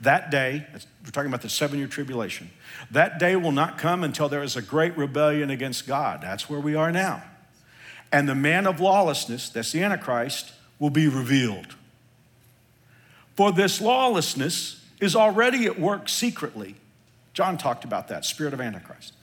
That 0.00 0.30
day, 0.30 0.66
we're 0.72 1.10
talking 1.10 1.30
about 1.30 1.42
the 1.42 1.48
seven 1.48 1.78
year 1.78 1.88
tribulation, 1.88 2.50
that 2.90 3.18
day 3.18 3.36
will 3.36 3.52
not 3.52 3.78
come 3.78 4.02
until 4.04 4.28
there 4.28 4.42
is 4.42 4.56
a 4.56 4.62
great 4.62 4.96
rebellion 4.96 5.50
against 5.50 5.86
God. 5.86 6.20
That's 6.22 6.48
where 6.48 6.60
we 6.60 6.74
are 6.74 6.90
now. 6.92 7.22
And 8.12 8.28
the 8.28 8.34
man 8.34 8.66
of 8.66 8.78
lawlessness, 8.78 9.48
that's 9.48 9.72
the 9.72 9.82
Antichrist, 9.82 10.52
will 10.78 10.90
be 10.90 11.08
revealed. 11.08 11.74
For 13.34 13.50
this 13.50 13.80
lawlessness 13.80 14.84
is 15.00 15.16
already 15.16 15.66
at 15.66 15.80
work 15.80 16.08
secretly. 16.08 16.76
John 17.32 17.56
talked 17.56 17.84
about 17.84 18.08
that, 18.08 18.24
spirit 18.24 18.52
of 18.52 18.60
Antichrist 18.60 19.14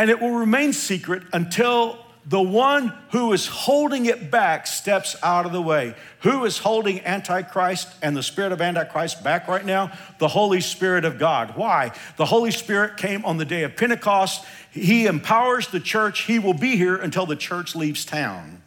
and 0.00 0.08
it 0.08 0.18
will 0.18 0.30
remain 0.30 0.72
secret 0.72 1.22
until 1.34 1.98
the 2.24 2.40
one 2.40 2.92
who 3.12 3.34
is 3.34 3.46
holding 3.46 4.06
it 4.06 4.30
back 4.30 4.66
steps 4.66 5.14
out 5.22 5.44
of 5.44 5.52
the 5.52 5.60
way. 5.60 5.94
Who 6.20 6.46
is 6.46 6.56
holding 6.56 7.04
Antichrist 7.04 7.86
and 8.00 8.16
the 8.16 8.22
spirit 8.22 8.52
of 8.52 8.62
Antichrist 8.62 9.22
back 9.22 9.46
right 9.46 9.64
now? 9.64 9.92
The 10.18 10.28
Holy 10.28 10.62
Spirit 10.62 11.04
of 11.04 11.18
God. 11.18 11.54
Why? 11.54 11.92
The 12.16 12.24
Holy 12.24 12.50
Spirit 12.50 12.96
came 12.96 13.26
on 13.26 13.36
the 13.36 13.44
day 13.44 13.62
of 13.62 13.76
Pentecost. 13.76 14.44
He 14.70 15.06
empowers 15.06 15.68
the 15.68 15.80
church. 15.80 16.22
He 16.22 16.38
will 16.38 16.54
be 16.54 16.76
here 16.76 16.96
until 16.96 17.26
the 17.26 17.36
church 17.36 17.74
leaves 17.74 18.04
town. 18.04 18.62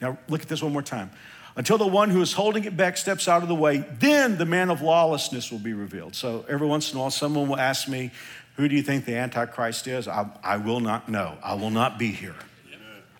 Now, 0.00 0.18
look 0.28 0.42
at 0.42 0.48
this 0.48 0.62
one 0.62 0.72
more 0.72 0.82
time. 0.82 1.10
Until 1.56 1.78
the 1.78 1.86
one 1.86 2.10
who 2.10 2.20
is 2.20 2.34
holding 2.34 2.64
it 2.64 2.76
back 2.76 2.98
steps 2.98 3.28
out 3.28 3.42
of 3.42 3.48
the 3.48 3.54
way, 3.54 3.78
then 3.98 4.36
the 4.36 4.44
man 4.44 4.68
of 4.68 4.82
lawlessness 4.82 5.50
will 5.50 5.58
be 5.58 5.72
revealed. 5.72 6.14
So 6.14 6.44
every 6.48 6.66
once 6.66 6.92
in 6.92 6.98
a 6.98 7.00
while, 7.00 7.10
someone 7.10 7.48
will 7.48 7.58
ask 7.58 7.88
me, 7.88 8.10
who 8.56 8.68
do 8.68 8.74
you 8.74 8.82
think 8.82 9.06
the 9.06 9.16
Antichrist 9.16 9.86
is? 9.86 10.06
I, 10.06 10.28
I 10.42 10.58
will 10.58 10.80
not 10.80 11.08
know. 11.08 11.38
I 11.42 11.54
will 11.54 11.70
not 11.70 11.98
be 11.98 12.10
here. 12.10 12.34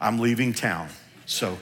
I'm 0.00 0.18
leaving 0.18 0.52
town. 0.52 0.88
So 1.24 1.56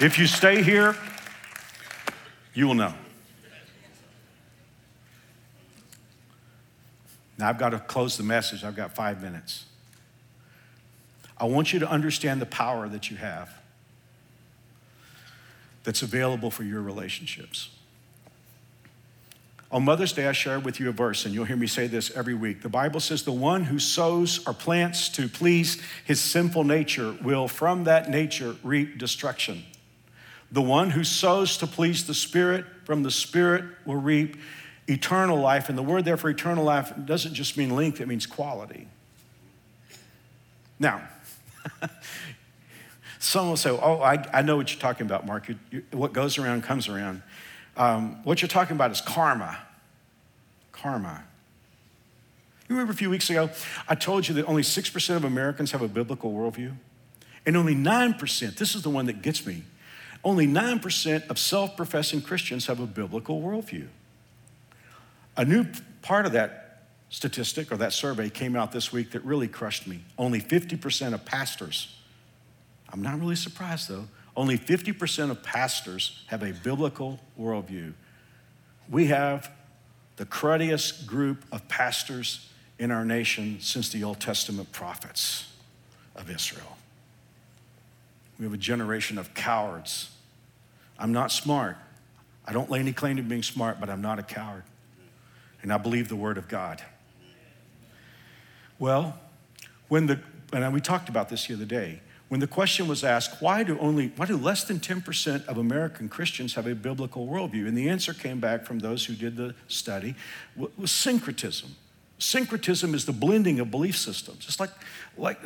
if 0.00 0.18
you 0.18 0.26
stay 0.26 0.62
here, 0.62 0.96
you 2.54 2.66
will 2.66 2.74
know. 2.74 2.94
Now 7.38 7.48
I've 7.48 7.58
got 7.58 7.70
to 7.70 7.78
close 7.78 8.16
the 8.16 8.22
message. 8.22 8.64
I've 8.64 8.76
got 8.76 8.94
five 8.94 9.22
minutes. 9.22 9.66
I 11.38 11.44
want 11.44 11.72
you 11.72 11.78
to 11.80 11.90
understand 11.90 12.40
the 12.40 12.46
power 12.46 12.88
that 12.88 13.10
you 13.10 13.16
have 13.18 13.50
that's 15.84 16.02
available 16.02 16.50
for 16.50 16.64
your 16.64 16.80
relationships. 16.82 17.68
On 19.70 19.84
Mother's 19.84 20.12
Day, 20.12 20.26
I 20.26 20.32
share 20.32 20.60
with 20.60 20.78
you 20.78 20.88
a 20.88 20.92
verse, 20.92 21.26
and 21.26 21.34
you'll 21.34 21.44
hear 21.44 21.56
me 21.56 21.66
say 21.66 21.88
this 21.88 22.10
every 22.16 22.34
week. 22.34 22.62
The 22.62 22.68
Bible 22.68 23.00
says, 23.00 23.24
The 23.24 23.32
one 23.32 23.64
who 23.64 23.78
sows 23.78 24.46
or 24.46 24.52
plants 24.52 25.08
to 25.10 25.28
please 25.28 25.82
his 26.04 26.20
sinful 26.20 26.64
nature 26.64 27.16
will 27.20 27.48
from 27.48 27.84
that 27.84 28.08
nature 28.08 28.56
reap 28.62 28.96
destruction. 28.96 29.64
The 30.52 30.62
one 30.62 30.90
who 30.90 31.02
sows 31.02 31.58
to 31.58 31.66
please 31.66 32.06
the 32.06 32.14
Spirit 32.14 32.64
from 32.84 33.02
the 33.02 33.10
Spirit 33.10 33.64
will 33.84 33.96
reap 33.96 34.36
eternal 34.88 35.38
life. 35.38 35.68
And 35.68 35.76
the 35.76 35.82
word 35.82 36.04
there 36.04 36.16
for 36.16 36.28
eternal 36.30 36.64
life 36.64 36.92
doesn't 37.04 37.34
just 37.34 37.56
mean 37.56 37.74
length, 37.74 38.00
it 38.00 38.08
means 38.08 38.26
quality. 38.26 38.88
Now, 40.78 41.02
some 43.18 43.48
will 43.48 43.56
say, 43.56 43.70
Oh, 43.70 44.00
I, 44.00 44.24
I 44.32 44.42
know 44.42 44.56
what 44.56 44.72
you're 44.72 44.80
talking 44.80 45.06
about, 45.06 45.26
Mark. 45.26 45.48
You, 45.48 45.58
you, 45.70 45.82
what 45.92 46.12
goes 46.12 46.38
around 46.38 46.62
comes 46.62 46.88
around. 46.88 47.22
Um, 47.76 48.22
what 48.24 48.40
you're 48.40 48.48
talking 48.48 48.76
about 48.76 48.90
is 48.90 49.00
karma. 49.00 49.58
Karma. 50.72 51.24
You 52.68 52.74
remember 52.74 52.92
a 52.92 52.96
few 52.96 53.10
weeks 53.10 53.30
ago, 53.30 53.50
I 53.88 53.94
told 53.94 54.26
you 54.26 54.34
that 54.34 54.46
only 54.46 54.62
6% 54.62 55.16
of 55.16 55.24
Americans 55.24 55.70
have 55.70 55.82
a 55.82 55.88
biblical 55.88 56.32
worldview? 56.32 56.74
And 57.44 57.56
only 57.56 57.76
9%, 57.76 58.56
this 58.56 58.74
is 58.74 58.82
the 58.82 58.90
one 58.90 59.06
that 59.06 59.22
gets 59.22 59.46
me, 59.46 59.62
only 60.24 60.48
9% 60.48 61.28
of 61.28 61.38
self 61.38 61.76
professing 61.76 62.20
Christians 62.20 62.66
have 62.66 62.80
a 62.80 62.86
biblical 62.86 63.40
worldview. 63.40 63.86
A 65.36 65.44
new 65.44 65.66
part 66.02 66.26
of 66.26 66.32
that 66.32 66.62
statistic 67.08 67.70
or 67.70 67.76
that 67.76 67.92
survey 67.92 68.30
came 68.30 68.56
out 68.56 68.72
this 68.72 68.92
week 68.92 69.12
that 69.12 69.24
really 69.24 69.48
crushed 69.48 69.86
me. 69.86 70.00
Only 70.18 70.40
50% 70.40 71.14
of 71.14 71.24
pastors, 71.24 71.94
I'm 72.92 73.02
not 73.02 73.18
really 73.20 73.36
surprised 73.36 73.88
though, 73.88 74.06
only 74.36 74.58
50% 74.58 75.30
of 75.30 75.42
pastors 75.42 76.24
have 76.26 76.42
a 76.42 76.52
biblical 76.52 77.20
worldview. 77.40 77.94
We 78.90 79.06
have 79.06 79.50
the 80.16 80.26
cruddiest 80.26 81.06
group 81.06 81.44
of 81.52 81.66
pastors 81.68 82.48
in 82.78 82.90
our 82.90 83.04
nation 83.04 83.58
since 83.60 83.88
the 83.88 84.04
Old 84.04 84.20
Testament 84.20 84.72
prophets 84.72 85.52
of 86.14 86.30
Israel. 86.30 86.76
We 88.38 88.44
have 88.44 88.52
a 88.52 88.58
generation 88.58 89.16
of 89.16 89.32
cowards. 89.34 90.10
I'm 90.98 91.12
not 91.12 91.32
smart. 91.32 91.76
I 92.46 92.52
don't 92.52 92.70
lay 92.70 92.78
any 92.78 92.92
claim 92.92 93.16
to 93.16 93.22
being 93.22 93.42
smart, 93.42 93.80
but 93.80 93.88
I'm 93.88 94.02
not 94.02 94.18
a 94.18 94.22
coward. 94.22 94.62
And 95.66 95.72
I 95.72 95.78
believe 95.78 96.08
the 96.08 96.14
Word 96.14 96.38
of 96.38 96.46
God. 96.46 96.80
Well, 98.78 99.18
when 99.88 100.06
the, 100.06 100.20
and 100.52 100.72
we 100.72 100.80
talked 100.80 101.08
about 101.08 101.28
this 101.28 101.48
the 101.48 101.54
other 101.54 101.64
day, 101.64 102.02
when 102.28 102.38
the 102.38 102.46
question 102.46 102.86
was 102.86 103.02
asked, 103.02 103.42
why 103.42 103.64
do 103.64 103.76
only, 103.80 104.12
why 104.14 104.26
do 104.26 104.36
less 104.36 104.62
than 104.62 104.78
10% 104.78 105.44
of 105.46 105.58
American 105.58 106.08
Christians 106.08 106.54
have 106.54 106.68
a 106.68 106.74
biblical 106.76 107.26
worldview? 107.26 107.66
And 107.66 107.76
the 107.76 107.88
answer 107.88 108.14
came 108.14 108.38
back 108.38 108.64
from 108.64 108.78
those 108.78 109.06
who 109.06 109.14
did 109.14 109.36
the 109.36 109.56
study 109.66 110.14
was 110.76 110.92
syncretism. 110.92 111.74
Syncretism 112.20 112.94
is 112.94 113.04
the 113.04 113.12
blending 113.12 113.58
of 113.58 113.68
belief 113.68 113.96
systems. 113.96 114.44
It's 114.46 114.60
like, 114.60 114.70
like 115.18 115.40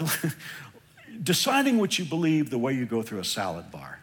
deciding 1.22 1.78
what 1.78 1.98
you 1.98 2.04
believe 2.04 2.50
the 2.50 2.58
way 2.58 2.74
you 2.74 2.84
go 2.84 3.00
through 3.00 3.20
a 3.20 3.24
salad 3.24 3.70
bar. 3.70 3.99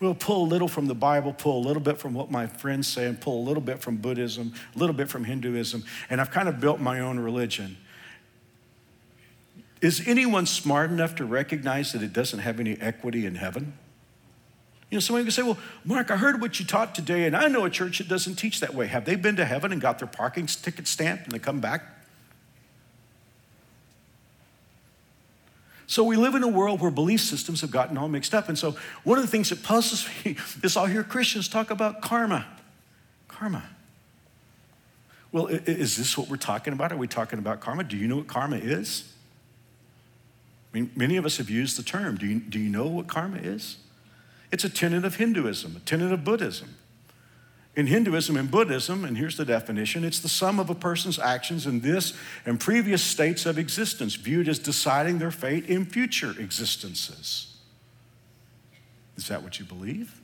We'll 0.00 0.14
pull 0.14 0.44
a 0.44 0.48
little 0.48 0.68
from 0.68 0.86
the 0.86 0.94
Bible, 0.94 1.32
pull 1.32 1.58
a 1.58 1.64
little 1.66 1.82
bit 1.82 1.98
from 1.98 2.14
what 2.14 2.30
my 2.30 2.46
friends 2.46 2.86
say, 2.86 3.06
and 3.06 3.20
pull 3.20 3.42
a 3.42 3.44
little 3.44 3.60
bit 3.60 3.80
from 3.80 3.96
Buddhism, 3.96 4.52
a 4.74 4.78
little 4.78 4.94
bit 4.94 5.08
from 5.08 5.24
Hinduism, 5.24 5.84
and 6.08 6.20
I've 6.20 6.30
kind 6.30 6.48
of 6.48 6.60
built 6.60 6.78
my 6.80 7.00
own 7.00 7.18
religion. 7.18 7.76
Is 9.80 10.06
anyone 10.06 10.46
smart 10.46 10.90
enough 10.90 11.16
to 11.16 11.24
recognize 11.24 11.92
that 11.92 12.02
it 12.02 12.12
doesn't 12.12 12.40
have 12.40 12.60
any 12.60 12.80
equity 12.80 13.26
in 13.26 13.36
heaven? 13.36 13.74
You 14.90 14.96
know, 14.96 15.00
somebody 15.00 15.24
can 15.24 15.32
say, 15.32 15.42
Well, 15.42 15.58
Mark, 15.84 16.10
I 16.10 16.16
heard 16.16 16.40
what 16.40 16.58
you 16.58 16.66
taught 16.66 16.94
today, 16.94 17.26
and 17.26 17.36
I 17.36 17.48
know 17.48 17.64
a 17.64 17.70
church 17.70 17.98
that 17.98 18.08
doesn't 18.08 18.36
teach 18.36 18.60
that 18.60 18.74
way. 18.74 18.86
Have 18.86 19.04
they 19.04 19.16
been 19.16 19.36
to 19.36 19.44
heaven 19.44 19.72
and 19.72 19.80
got 19.80 19.98
their 19.98 20.08
parking 20.08 20.46
ticket 20.46 20.86
stamped 20.86 21.24
and 21.24 21.32
they 21.32 21.38
come 21.38 21.60
back? 21.60 21.97
So 25.88 26.04
we 26.04 26.16
live 26.16 26.34
in 26.34 26.42
a 26.42 26.48
world 26.48 26.82
where 26.82 26.90
belief 26.90 27.22
systems 27.22 27.62
have 27.62 27.70
gotten 27.70 27.96
all 27.96 28.08
mixed 28.08 28.34
up. 28.34 28.50
And 28.50 28.58
so 28.58 28.76
one 29.04 29.16
of 29.16 29.24
the 29.24 29.30
things 29.30 29.48
that 29.48 29.62
puzzles 29.62 30.06
me 30.24 30.36
is 30.62 30.76
I'll 30.76 30.86
hear 30.86 31.02
Christians 31.02 31.48
talk 31.48 31.70
about 31.70 32.02
karma. 32.02 32.46
Karma. 33.26 33.64
Well, 35.32 35.46
is 35.46 35.96
this 35.96 36.16
what 36.16 36.28
we're 36.28 36.36
talking 36.36 36.74
about? 36.74 36.92
Are 36.92 36.96
we 36.96 37.08
talking 37.08 37.38
about 37.38 37.60
karma? 37.60 37.84
Do 37.84 37.96
you 37.96 38.06
know 38.06 38.16
what 38.16 38.28
karma 38.28 38.56
is? 38.56 39.10
I 40.72 40.78
mean, 40.78 40.90
many 40.94 41.16
of 41.16 41.24
us 41.24 41.38
have 41.38 41.48
used 41.48 41.78
the 41.78 41.82
term. 41.82 42.16
Do 42.16 42.26
you, 42.26 42.40
do 42.40 42.58
you 42.58 42.68
know 42.68 42.86
what 42.86 43.06
karma 43.06 43.38
is? 43.38 43.78
It's 44.52 44.64
a 44.64 44.70
tenet 44.70 45.06
of 45.06 45.16
Hinduism, 45.16 45.76
a 45.76 45.80
tenet 45.80 46.12
of 46.12 46.22
Buddhism. 46.22 46.76
In 47.78 47.86
Hinduism 47.86 48.36
and 48.36 48.50
Buddhism, 48.50 49.04
and 49.04 49.16
here's 49.16 49.36
the 49.36 49.44
definition 49.44 50.02
it's 50.02 50.18
the 50.18 50.28
sum 50.28 50.58
of 50.58 50.68
a 50.68 50.74
person's 50.74 51.16
actions 51.16 51.64
in 51.64 51.78
this 51.78 52.12
and 52.44 52.58
previous 52.58 53.00
states 53.00 53.46
of 53.46 53.56
existence, 53.56 54.16
viewed 54.16 54.48
as 54.48 54.58
deciding 54.58 55.20
their 55.20 55.30
fate 55.30 55.66
in 55.66 55.84
future 55.84 56.34
existences. 56.40 57.56
Is 59.16 59.28
that 59.28 59.44
what 59.44 59.60
you 59.60 59.64
believe? 59.64 60.20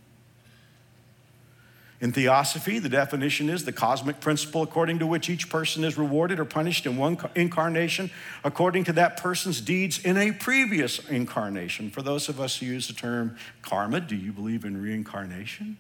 In 2.00 2.10
theosophy, 2.10 2.80
the 2.80 2.88
definition 2.88 3.48
is 3.48 3.64
the 3.64 3.70
cosmic 3.70 4.18
principle 4.18 4.64
according 4.64 4.98
to 4.98 5.06
which 5.06 5.30
each 5.30 5.48
person 5.48 5.84
is 5.84 5.96
rewarded 5.96 6.40
or 6.40 6.44
punished 6.44 6.86
in 6.86 6.96
one 6.96 7.16
incarnation 7.36 8.10
according 8.42 8.82
to 8.82 8.92
that 8.94 9.16
person's 9.16 9.60
deeds 9.60 10.00
in 10.04 10.16
a 10.16 10.32
previous 10.32 10.98
incarnation. 11.08 11.88
For 11.88 12.02
those 12.02 12.28
of 12.28 12.40
us 12.40 12.56
who 12.56 12.66
use 12.66 12.88
the 12.88 12.94
term 12.94 13.36
karma, 13.62 14.00
do 14.00 14.16
you 14.16 14.32
believe 14.32 14.64
in 14.64 14.82
reincarnation? 14.82 15.76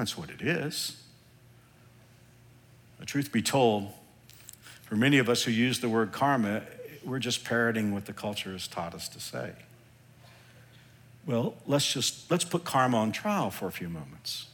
That's 0.00 0.16
what 0.16 0.30
it 0.30 0.40
is. 0.40 0.96
The 3.00 3.04
truth 3.04 3.30
be 3.30 3.42
told, 3.42 3.92
for 4.84 4.96
many 4.96 5.18
of 5.18 5.28
us 5.28 5.42
who 5.42 5.50
use 5.50 5.80
the 5.80 5.90
word 5.90 6.10
karma, 6.10 6.62
we're 7.04 7.18
just 7.18 7.44
parroting 7.44 7.92
what 7.92 8.06
the 8.06 8.14
culture 8.14 8.52
has 8.52 8.66
taught 8.66 8.94
us 8.94 9.10
to 9.10 9.20
say. 9.20 9.52
Well, 11.26 11.54
let's 11.66 11.92
just 11.92 12.30
let's 12.30 12.44
put 12.46 12.64
karma 12.64 12.96
on 12.96 13.12
trial 13.12 13.50
for 13.50 13.66
a 13.66 13.70
few 13.70 13.90
moments. 13.90 14.46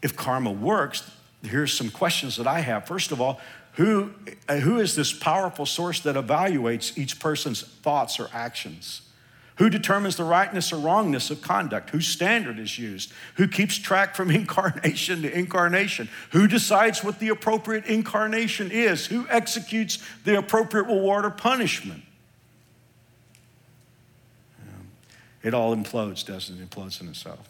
If 0.00 0.16
karma 0.16 0.50
works, 0.50 1.10
here's 1.42 1.74
some 1.74 1.90
questions 1.90 2.36
that 2.36 2.46
I 2.46 2.60
have. 2.60 2.86
First 2.86 3.12
of 3.12 3.20
all, 3.20 3.42
who, 3.74 4.12
uh, 4.48 4.60
who 4.60 4.78
is 4.80 4.96
this 4.96 5.12
powerful 5.12 5.66
source 5.66 6.00
that 6.00 6.16
evaluates 6.16 6.96
each 6.96 7.20
person's 7.20 7.60
thoughts 7.60 8.18
or 8.18 8.30
actions? 8.32 9.02
Who 9.58 9.68
determines 9.68 10.16
the 10.16 10.24
rightness 10.24 10.72
or 10.72 10.76
wrongness 10.76 11.30
of 11.30 11.42
conduct? 11.42 11.90
Whose 11.90 12.06
standard 12.06 12.60
is 12.60 12.78
used? 12.78 13.12
Who 13.34 13.48
keeps 13.48 13.76
track 13.76 14.14
from 14.14 14.30
incarnation 14.32 15.22
to 15.22 15.36
incarnation? 15.36 16.08
Who 16.30 16.46
decides 16.46 17.02
what 17.02 17.18
the 17.18 17.28
appropriate 17.28 17.84
incarnation 17.86 18.70
is? 18.70 19.06
Who 19.06 19.26
executes 19.28 19.98
the 20.24 20.38
appropriate 20.38 20.84
reward 20.84 21.24
or 21.24 21.30
punishment? 21.30 22.02
it 25.42 25.54
all 25.54 25.74
implodes, 25.74 26.26
doesn't 26.26 26.60
it? 26.60 26.70
Implodes 26.70 27.00
in 27.00 27.08
itself. 27.08 27.48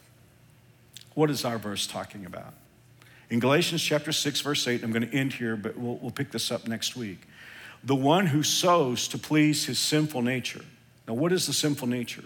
What 1.15 1.31
is 1.31 1.45
our 1.45 1.59
verse 1.59 1.87
talking 1.87 2.27
about? 2.27 2.55
In 3.29 3.41
Galatians 3.41 3.83
chapter 3.83 4.13
6, 4.13 4.41
verse 4.41 4.67
8, 4.67 4.83
I'm 4.83 4.93
going 4.93 5.09
to 5.09 5.15
end 5.15 5.35
here, 5.35 5.57
but 5.57 5.77
we'll, 5.77 5.97
we'll 5.97 6.11
pick 6.11 6.31
this 6.31 6.51
up 6.51 6.69
next 6.69 6.97
week. 6.97 7.27
The 7.83 7.95
one 7.95 8.27
who 8.27 8.43
sows 8.43 9.09
to 9.09 9.19
please 9.19 9.67
his 9.67 9.79
sinful 9.79 10.23
nature. 10.23 10.65
Now, 11.09 11.15
what 11.15 11.33
is 11.33 11.47
the 11.47 11.55
sinful 11.55 11.89
nature? 11.89 12.25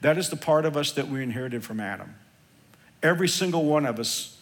That 0.00 0.18
is 0.18 0.28
the 0.28 0.36
part 0.36 0.66
of 0.66 0.76
us 0.76 0.90
that 0.92 1.08
we 1.08 1.22
inherited 1.22 1.64
from 1.64 1.78
Adam. 1.78 2.16
Every 3.02 3.28
single 3.28 3.64
one 3.64 3.86
of 3.86 4.00
us 4.00 4.38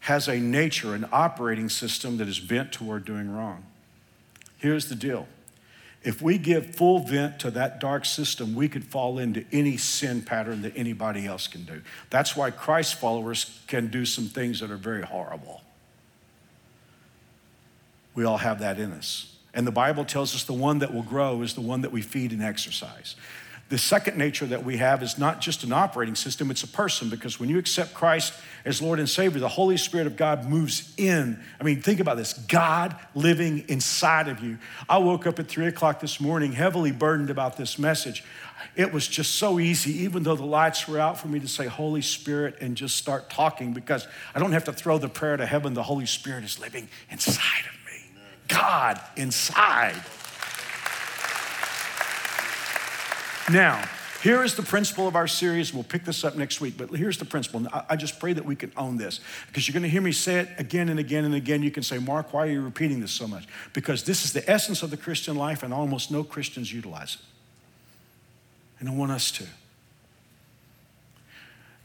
has 0.00 0.28
a 0.28 0.38
nature, 0.38 0.94
an 0.94 1.06
operating 1.10 1.68
system 1.68 2.18
that 2.18 2.28
is 2.28 2.38
bent 2.38 2.72
toward 2.72 3.04
doing 3.04 3.30
wrong. 3.34 3.66
Here's 4.56 4.88
the 4.88 4.94
deal 4.94 5.26
if 6.04 6.22
we 6.22 6.38
give 6.38 6.76
full 6.76 7.00
vent 7.00 7.40
to 7.40 7.50
that 7.50 7.80
dark 7.80 8.04
system, 8.04 8.54
we 8.54 8.68
could 8.68 8.84
fall 8.84 9.18
into 9.18 9.44
any 9.50 9.76
sin 9.76 10.22
pattern 10.22 10.62
that 10.62 10.76
anybody 10.76 11.26
else 11.26 11.48
can 11.48 11.64
do. 11.64 11.82
That's 12.08 12.36
why 12.36 12.52
Christ 12.52 12.94
followers 12.94 13.60
can 13.66 13.88
do 13.88 14.04
some 14.04 14.26
things 14.26 14.60
that 14.60 14.70
are 14.70 14.76
very 14.76 15.02
horrible. 15.02 15.60
We 18.14 18.24
all 18.24 18.38
have 18.38 18.60
that 18.60 18.78
in 18.78 18.92
us. 18.92 19.37
And 19.58 19.66
the 19.66 19.72
Bible 19.72 20.04
tells 20.04 20.36
us 20.36 20.44
the 20.44 20.52
one 20.52 20.78
that 20.78 20.94
will 20.94 21.02
grow 21.02 21.42
is 21.42 21.54
the 21.54 21.60
one 21.60 21.80
that 21.80 21.90
we 21.90 22.00
feed 22.00 22.30
and 22.30 22.40
exercise. 22.40 23.16
The 23.70 23.76
second 23.76 24.16
nature 24.16 24.46
that 24.46 24.64
we 24.64 24.76
have 24.76 25.02
is 25.02 25.18
not 25.18 25.40
just 25.40 25.64
an 25.64 25.72
operating 25.72 26.14
system, 26.14 26.52
it's 26.52 26.62
a 26.62 26.68
person 26.68 27.10
because 27.10 27.40
when 27.40 27.48
you 27.48 27.58
accept 27.58 27.92
Christ 27.92 28.34
as 28.64 28.80
Lord 28.80 29.00
and 29.00 29.08
Savior, 29.08 29.40
the 29.40 29.48
Holy 29.48 29.76
Spirit 29.76 30.06
of 30.06 30.16
God 30.16 30.48
moves 30.48 30.94
in. 30.96 31.42
I 31.60 31.64
mean, 31.64 31.82
think 31.82 31.98
about 31.98 32.16
this 32.16 32.34
God 32.34 32.94
living 33.16 33.64
inside 33.66 34.28
of 34.28 34.44
you. 34.44 34.58
I 34.88 34.98
woke 34.98 35.26
up 35.26 35.40
at 35.40 35.48
three 35.48 35.66
o'clock 35.66 35.98
this 35.98 36.20
morning 36.20 36.52
heavily 36.52 36.92
burdened 36.92 37.28
about 37.28 37.56
this 37.56 37.80
message. 37.80 38.22
It 38.76 38.92
was 38.92 39.08
just 39.08 39.34
so 39.34 39.58
easy, 39.58 40.04
even 40.04 40.22
though 40.22 40.36
the 40.36 40.46
lights 40.46 40.86
were 40.86 41.00
out, 41.00 41.18
for 41.18 41.26
me 41.26 41.40
to 41.40 41.48
say, 41.48 41.66
Holy 41.66 42.02
Spirit, 42.02 42.58
and 42.60 42.76
just 42.76 42.96
start 42.96 43.28
talking 43.28 43.72
because 43.72 44.06
I 44.36 44.38
don't 44.38 44.52
have 44.52 44.66
to 44.66 44.72
throw 44.72 44.98
the 44.98 45.08
prayer 45.08 45.36
to 45.36 45.46
heaven. 45.46 45.74
The 45.74 45.82
Holy 45.82 46.06
Spirit 46.06 46.44
is 46.44 46.60
living 46.60 46.88
inside 47.10 47.64
of 47.66 47.72
me. 47.72 47.77
God 48.48 49.00
inside. 49.16 50.02
Now, 53.50 53.82
here 54.22 54.42
is 54.42 54.56
the 54.56 54.62
principle 54.62 55.06
of 55.06 55.14
our 55.14 55.28
series. 55.28 55.72
We'll 55.72 55.84
pick 55.84 56.04
this 56.04 56.24
up 56.24 56.34
next 56.36 56.60
week, 56.60 56.74
but 56.76 56.90
here's 56.90 57.18
the 57.18 57.24
principle. 57.24 57.66
I 57.88 57.94
just 57.94 58.18
pray 58.18 58.32
that 58.32 58.44
we 58.44 58.56
can 58.56 58.72
own 58.76 58.96
this 58.96 59.20
because 59.46 59.68
you're 59.68 59.74
going 59.74 59.84
to 59.84 59.88
hear 59.88 60.02
me 60.02 60.10
say 60.10 60.40
it 60.40 60.48
again 60.58 60.88
and 60.88 60.98
again 60.98 61.24
and 61.24 61.34
again. 61.34 61.62
You 61.62 61.70
can 61.70 61.84
say, 61.84 61.98
Mark, 61.98 62.32
why 62.32 62.46
are 62.46 62.50
you 62.50 62.60
repeating 62.60 63.00
this 63.00 63.12
so 63.12 63.28
much? 63.28 63.46
Because 63.72 64.02
this 64.02 64.24
is 64.24 64.32
the 64.32 64.48
essence 64.50 64.82
of 64.82 64.90
the 64.90 64.96
Christian 64.96 65.36
life, 65.36 65.62
and 65.62 65.72
almost 65.72 66.10
no 66.10 66.24
Christians 66.24 66.72
utilize 66.72 67.14
it. 67.14 67.20
And 68.80 68.88
I 68.88 68.92
want 68.92 69.12
us 69.12 69.30
to. 69.32 69.44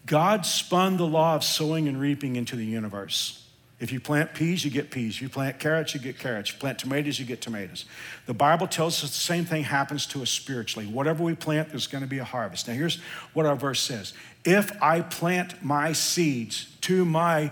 God 0.05 0.45
spun 0.45 0.97
the 0.97 1.07
law 1.07 1.35
of 1.35 1.43
sowing 1.43 1.87
and 1.87 1.99
reaping 1.99 2.35
into 2.35 2.55
the 2.55 2.65
universe. 2.65 3.42
If 3.83 3.91
you 3.91 3.99
plant 3.99 4.33
peas, 4.33 4.63
you 4.63 4.71
get 4.71 4.91
peas. 4.91 5.15
If 5.15 5.21
you 5.23 5.27
plant 5.27 5.59
carrots, 5.59 5.93
you 5.93 5.99
get 5.99 6.17
carrots. 6.17 6.49
If 6.49 6.55
you 6.55 6.59
plant 6.61 6.79
tomatoes, 6.79 7.19
you 7.19 7.25
get 7.25 7.41
tomatoes. 7.41 7.83
The 8.27 8.33
Bible 8.33 8.65
tells 8.65 9.03
us 9.03 9.09
the 9.09 9.17
same 9.17 9.43
thing 9.43 9.65
happens 9.65 10.05
to 10.07 10.21
us 10.21 10.29
spiritually. 10.29 10.87
Whatever 10.87 11.21
we 11.21 11.35
plant, 11.35 11.67
there's 11.67 11.87
going 11.87 12.01
to 12.01 12.09
be 12.09 12.19
a 12.19 12.23
harvest. 12.23 12.69
Now, 12.69 12.75
here's 12.75 13.01
what 13.33 13.45
our 13.45 13.57
verse 13.57 13.81
says 13.81 14.13
If 14.45 14.71
I 14.81 15.01
plant 15.01 15.61
my 15.61 15.91
seeds 15.91 16.73
to 16.81 17.03
my 17.03 17.51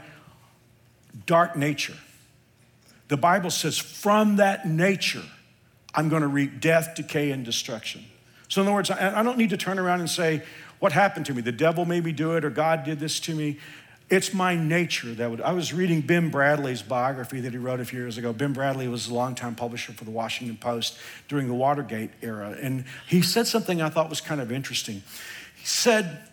dark 1.25 1.57
nature, 1.57 1.97
the 3.09 3.17
Bible 3.17 3.49
says, 3.49 3.77
from 3.77 4.37
that 4.37 4.65
nature, 4.65 5.25
I'm 5.93 6.07
going 6.07 6.21
to 6.21 6.29
reap 6.29 6.61
death, 6.61 6.95
decay, 6.95 7.31
and 7.31 7.43
destruction. 7.43 8.05
So, 8.47 8.61
in 8.61 8.67
other 8.67 8.75
words, 8.75 8.89
I 8.89 9.21
don't 9.21 9.37
need 9.37 9.49
to 9.49 9.57
turn 9.57 9.79
around 9.79 9.99
and 9.99 10.09
say, 10.09 10.43
What 10.79 10.93
happened 10.93 11.25
to 11.25 11.33
me? 11.33 11.41
The 11.41 11.51
devil 11.51 11.83
made 11.83 12.05
me 12.05 12.13
do 12.13 12.37
it, 12.37 12.45
or 12.45 12.49
God 12.49 12.85
did 12.85 13.01
this 13.01 13.19
to 13.21 13.35
me. 13.35 13.59
It's 14.11 14.33
my 14.33 14.57
nature 14.57 15.13
that 15.13 15.31
would. 15.31 15.39
I 15.39 15.53
was 15.53 15.73
reading 15.73 16.01
Ben 16.01 16.29
Bradlee's 16.29 16.81
biography 16.81 17.39
that 17.39 17.53
he 17.53 17.57
wrote 17.57 17.79
a 17.79 17.85
few 17.85 17.97
years 17.97 18.17
ago. 18.17 18.33
Ben 18.33 18.53
Bradlee 18.53 18.91
was 18.91 19.07
a 19.07 19.13
longtime 19.13 19.55
publisher 19.55 19.93
for 19.93 20.03
the 20.03 20.11
Washington 20.11 20.57
Post 20.57 20.97
during 21.29 21.47
the 21.47 21.53
Watergate 21.53 22.09
era. 22.21 22.57
And 22.61 22.83
he 23.07 23.21
said 23.21 23.47
something 23.47 23.81
I 23.81 23.87
thought 23.87 24.09
was 24.09 24.19
kind 24.19 24.41
of 24.41 24.51
interesting. 24.51 25.01
He 25.55 25.65
said, 25.65 26.27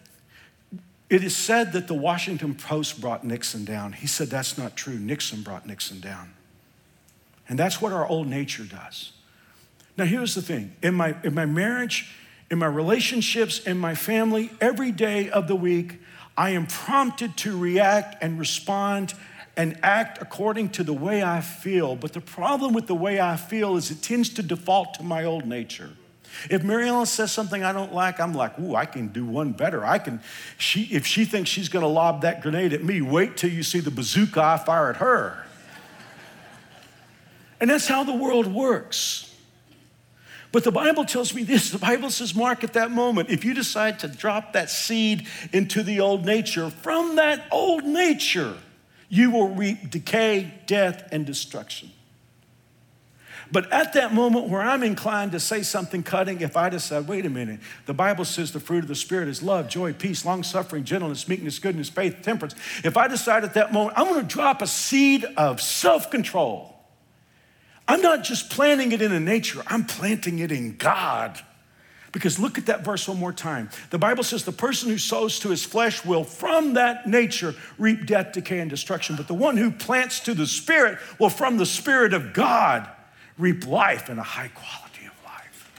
It 1.09 1.23
is 1.23 1.37
said 1.37 1.73
that 1.75 1.87
the 1.87 1.95
Washington 1.95 2.57
Post 2.57 3.01
brought 3.01 3.23
Nixon 3.23 3.65
down. 3.65 3.93
He 3.93 4.09
said, 4.09 4.27
That's 4.27 4.59
not 4.59 4.75
true. 4.75 4.99
Nixon 4.99 5.43
brought 5.43 5.65
Nixon 5.65 6.01
down. 6.01 6.35
And 7.49 7.57
that's 7.57 7.81
what 7.81 7.93
our 7.93 8.09
old 8.09 8.27
nature 8.27 8.65
does. 8.65 9.13
Now, 9.97 10.05
here's 10.05 10.35
the 10.35 10.43
thing 10.43 10.75
in 10.83 10.97
my, 10.97 11.15
in 11.23 11.33
my 11.33 11.47
marriage, 11.47 12.13
in 12.51 12.59
my 12.59 12.67
relationships, 12.67 13.61
in 13.61 13.79
my 13.79 13.95
family, 13.95 14.51
every 14.61 14.91
day 14.91 15.31
of 15.31 15.47
the 15.47 15.55
week, 15.57 16.01
I 16.39 16.51
am 16.51 16.69
prompted 16.69 17.37
to 17.39 17.59
react 17.59 18.23
and 18.23 18.39
respond 18.39 19.13
and 19.57 19.77
act 19.83 20.23
according 20.23 20.69
to 20.71 20.85
the 20.85 20.93
way 20.93 21.21
I 21.21 21.41
feel. 21.41 21.97
But 21.97 22.13
the 22.13 22.21
problem 22.21 22.73
with 22.73 22.87
the 22.87 22.95
way 22.95 23.21
I 23.21 23.37
feel 23.37 23.77
is 23.77 23.91
it 23.91 24.03
tends 24.03 24.29
to 24.35 24.43
default 24.45 24.95
to 24.95 25.03
my 25.03 25.25
old 25.25 25.47
nature. 25.47 25.91
If 26.49 26.63
Mary 26.63 26.87
Ellen 26.87 27.07
says 27.07 27.33
something 27.33 27.65
I 27.65 27.73
don't 27.73 27.93
like, 27.93 28.21
I'm 28.21 28.35
like, 28.35 28.57
ooh, 28.61 28.77
I 28.77 28.87
can 28.87 29.09
do 29.09 29.27
one 29.27 29.51
better. 29.51 29.85
I 29.85 29.99
can, 29.99 30.21
she, 30.59 30.85
if 30.85 31.05
she 31.05 31.25
thinks 31.25 31.51
she's 31.51 31.69
gonna 31.69 31.89
lob 31.89 32.23
that 32.23 32.41
grenade 32.41 32.73
at 32.73 32.85
me, 32.85 33.03
wait 33.03 33.37
till 33.37 33.51
you 33.51 33.65
see 33.65 33.81
the 33.81 33.91
bazooka 33.91 34.41
I 34.41 34.59
fire 34.59 34.91
at 34.91 34.99
her. 34.99 35.45
and 37.61 37.69
that's 37.69 37.89
how 37.89 38.05
the 38.05 38.15
world 38.15 38.47
works. 38.47 39.28
But 40.51 40.65
the 40.65 40.73
Bible 40.73 41.05
tells 41.05 41.35
me 41.35 41.43
this 41.43 41.71
the 41.71 41.79
Bible 41.79 42.11
says, 42.11 42.35
Mark, 42.35 42.65
at 42.65 42.73
that 42.73 42.91
moment, 42.91 43.31
if 43.31 43.45
you 43.45 43.55
decide 43.55 43.99
to 44.01 44.09
drop 44.09 44.55
that 44.55 44.71
seed 44.71 45.27
into 45.53 45.83
the 45.83 46.01
old 46.01 46.25
nature, 46.25 46.71
from 46.71 47.17
that 47.17 47.47
old 47.51 47.85
nature, 47.85 48.57
you 49.09 49.31
will 49.31 49.49
reap 49.49 49.91
decay, 49.91 50.55
death, 50.67 51.09
and 51.13 51.27
destruction. 51.27 51.91
But 53.51 53.73
at 53.73 53.95
that 53.95 54.13
moment 54.13 54.49
where 54.49 54.61
I'm 54.61 54.83
inclined 54.83 55.33
to 55.33 55.41
say 55.41 55.63
something 55.63 56.03
cutting, 56.03 56.43
if 56.43 56.57
I 56.57 56.69
decide, 56.69 57.09
wait 57.09 57.25
a 57.25 57.31
minute, 57.31 57.61
the 57.87 57.95
Bible 57.95 58.27
says 58.27 58.53
the 58.53 58.61
fruit 58.61 58.81
of 58.81 58.89
the 58.89 58.95
Spirit 58.95 59.29
is 59.29 59.43
love, 59.43 59.69
joy, 59.69 59.95
peace, 59.95 60.25
long 60.25 60.43
suffering, 60.43 60.85
gentleness, 60.85 61.29
meekness, 61.29 61.59
goodness, 61.59 61.89
faith, 61.89 62.19
temperance. 62.23 62.55
If 62.85 62.99
I 62.99 63.09
decide 63.09 63.45
at 63.45 63.55
that 63.55 63.73
moment, 63.73 63.99
I'm 63.99 64.07
going 64.07 64.21
to 64.21 64.35
drop 64.35 64.61
a 64.61 64.67
seed 64.67 65.25
of 65.37 65.63
self 65.63 66.11
control 66.11 66.78
I'm 67.89 68.03
not 68.03 68.23
just 68.23 68.51
planting 68.51 68.93
it 68.93 69.01
in 69.01 69.13
a 69.13 69.19
nature, 69.19 69.63
I'm 69.67 69.85
planting 69.85 70.39
it 70.39 70.53
in 70.53 70.77
God. 70.77 71.41
Because 72.13 72.39
look 72.39 72.57
at 72.57 72.67
that 72.67 72.85
verse 72.85 73.07
one 73.07 73.19
more 73.19 73.33
time. 73.33 73.69
The 73.91 73.99
Bible 73.99 74.25
says 74.25 74.45
the 74.45 74.53
person 74.53 74.89
who 74.89 74.99
sows 74.99 75.39
to 75.41 75.51
his 75.51 75.65
flesh 75.65 76.05
will 76.05 76.25
from 76.25 76.75
that 76.75 77.07
nature 77.07 77.55
reap 77.79 78.07
death, 78.07 78.33
decay, 78.33 78.61
and 78.61 78.71
destruction. 78.71 79.15
But 79.15 79.29
the 79.29 79.35
one 79.35 79.57
who 79.57 79.71
plants 79.71 80.21
to 80.21 80.35
the 80.35 80.47
Spirit 80.47 80.99
will 81.19 81.29
from 81.29 81.59
the 81.59 81.67
Spirit 81.67 82.15
of 82.15 82.33
God 82.33 82.89
reap 83.37 83.67
life 83.67 84.09
and 84.09 84.19
a 84.19 84.23
high 84.23 84.49
quality 84.49 85.05
of 85.07 85.25
life. 85.25 85.71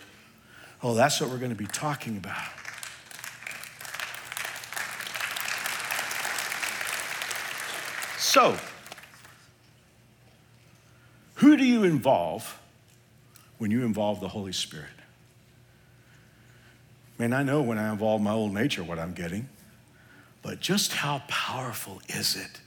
Oh, 0.83 0.93
that's 0.93 1.19
what 1.19 1.29
we're 1.31 1.37
going 1.37 1.49
to 1.49 1.55
be 1.55 1.67
talking 1.67 2.15
about. 2.17 2.37
So, 8.17 8.55
who 11.39 11.55
do 11.55 11.63
you 11.63 11.83
involve 11.83 12.59
when 13.59 13.71
you 13.71 13.85
involve 13.85 14.19
the 14.19 14.27
Holy 14.27 14.51
Spirit? 14.51 14.87
Man, 17.17 17.33
I 17.33 17.43
know 17.43 17.61
when 17.61 17.77
I 17.77 17.91
involve 17.91 18.21
my 18.21 18.31
old 18.31 18.53
nature 18.53 18.83
what 18.83 18.99
I'm 18.99 19.13
getting. 19.13 19.47
But 20.41 20.59
just 20.59 20.93
how 20.93 21.21
powerful 21.27 22.01
is 22.09 22.35
it 22.35 22.61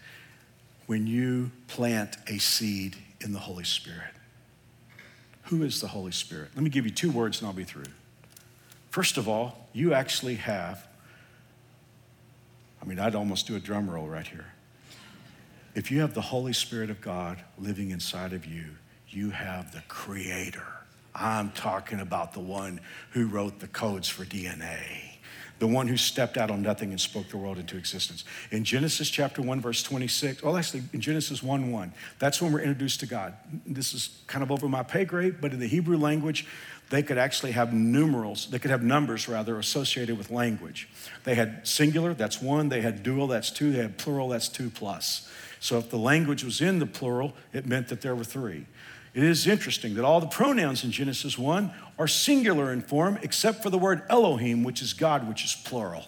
when 0.87 1.07
you 1.07 1.51
plant 1.69 2.17
a 2.27 2.39
seed 2.39 2.97
in 3.21 3.33
the 3.33 3.39
Holy 3.39 3.65
Spirit? 3.65 4.13
Who 5.45 5.63
is 5.63 5.81
the 5.81 5.89
Holy 5.89 6.13
Spirit? 6.13 6.51
Let 6.55 6.65
me 6.65 6.71
give 6.71 6.87
you 6.87 6.91
two 6.91 7.11
words 7.11 7.41
and 7.41 7.49
I'll 7.49 7.55
be 7.55 7.65
through. 7.65 7.85
First 8.91 9.19
of 9.19 9.29
all, 9.29 9.69
you 9.75 9.93
actually 9.93 10.37
have, 10.37 10.87
I 12.83 12.87
mean, 12.87 12.99
I'd 12.99 13.15
almost 13.15 13.47
do 13.47 13.57
a 13.57 13.61
drum 13.61 13.91
roll 13.91 14.07
right 14.07 14.27
here. 14.27 14.47
If 15.75 15.91
you 15.91 16.01
have 16.01 16.13
the 16.13 16.21
Holy 16.21 16.53
Spirit 16.53 16.91
of 16.91 17.01
God 17.01 17.43
living 17.59 17.91
inside 17.91 18.35
of 18.35 18.45
you, 18.45 18.65
you 19.09 19.31
have 19.31 19.73
the 19.73 19.83
Creator. 19.89 20.67
I'm 21.15 21.51
talking 21.53 22.01
about 22.01 22.35
the 22.35 22.41
one 22.41 22.81
who 23.11 23.27
wrote 23.27 23.59
the 23.59 23.69
codes 23.69 24.09
for 24.09 24.25
DNA 24.25 25.13
the 25.63 25.69
one 25.69 25.87
who 25.87 25.97
stepped 25.97 26.37
out 26.37 26.51
on 26.51 26.61
nothing 26.61 26.91
and 26.91 27.01
spoke 27.01 27.29
the 27.29 27.37
world 27.37 27.57
into 27.57 27.77
existence. 27.77 28.25
In 28.51 28.65
Genesis 28.65 29.09
chapter 29.09 29.41
1, 29.41 29.61
verse 29.61 29.81
26, 29.85 30.43
well, 30.43 30.57
actually, 30.57 30.83
in 30.93 31.01
Genesis 31.01 31.41
1 31.41 31.71
1, 31.71 31.93
that's 32.19 32.43
when 32.43 32.51
we're 32.51 32.63
introduced 32.63 32.99
to 32.99 33.07
God. 33.07 33.35
This 33.65 33.95
is 33.95 34.23
kind 34.27 34.43
of 34.43 34.51
over 34.51 34.69
my 34.69 34.83
pay 34.83 35.05
grade, 35.05 35.37
but 35.41 35.53
in 35.53 35.61
the 35.61 35.69
Hebrew 35.69 35.97
language, 35.97 36.49
they 36.91 37.01
could 37.01 37.17
actually 37.17 37.53
have 37.53 37.73
numerals, 37.73 38.49
they 38.51 38.59
could 38.59 38.73
have 38.73 38.83
numbers 38.83 39.29
rather 39.29 39.57
associated 39.61 40.19
with 40.19 40.33
language. 40.33 40.89
They 41.23 41.37
had 41.37 41.65
singular, 41.65 42.13
that's 42.13 42.43
one, 42.43 42.69
they 42.69 42.81
had 42.81 43.05
dual, 43.05 43.29
that's 43.29 43.53
two, 43.53 43.71
they 43.71 43.83
had 43.83 43.99
plural, 43.99 44.31
that's 44.31 44.49
two 44.49 44.69
plus. 44.69 45.31
So 45.63 45.79
if 45.79 45.91
the 45.91 45.97
language 45.97 46.43
was 46.43 46.61
in 46.61 46.81
the 46.81 46.87
plural, 46.87 47.35
it 47.53 47.67
meant 47.67 47.87
that 47.87 48.01
there 48.01 48.17
were 48.17 48.25
three. 48.25 48.67
It 49.15 49.23
is 49.23 49.47
interesting 49.47 49.95
that 49.95 50.05
all 50.05 50.19
the 50.19 50.27
pronouns 50.27 50.83
in 50.83 50.91
Genesis 50.91 51.39
1 51.39 51.71
are 52.01 52.09
singular 52.09 52.73
in 52.73 52.81
form, 52.81 53.17
except 53.23 53.63
for 53.63 53.71
the 53.71 53.79
word 53.79 54.03
Elohim, 54.09 54.65
which 54.65 54.83
is 54.83 54.93
God, 54.93 55.29
which 55.29 55.45
is 55.45 55.55
plural. 55.55 56.03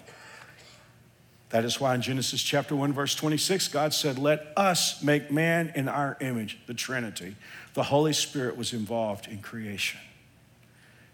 That 1.50 1.64
is 1.64 1.78
why 1.78 1.94
in 1.94 2.02
Genesis 2.02 2.42
chapter 2.42 2.74
1, 2.74 2.92
verse 2.92 3.14
26, 3.14 3.68
God 3.68 3.94
said, 3.94 4.18
Let 4.18 4.52
us 4.56 5.00
make 5.04 5.30
man 5.30 5.70
in 5.76 5.88
our 5.88 6.16
image, 6.20 6.58
the 6.66 6.74
Trinity. 6.74 7.36
The 7.74 7.84
Holy 7.84 8.12
Spirit 8.12 8.56
was 8.56 8.72
involved 8.72 9.28
in 9.28 9.38
creation. 9.38 10.00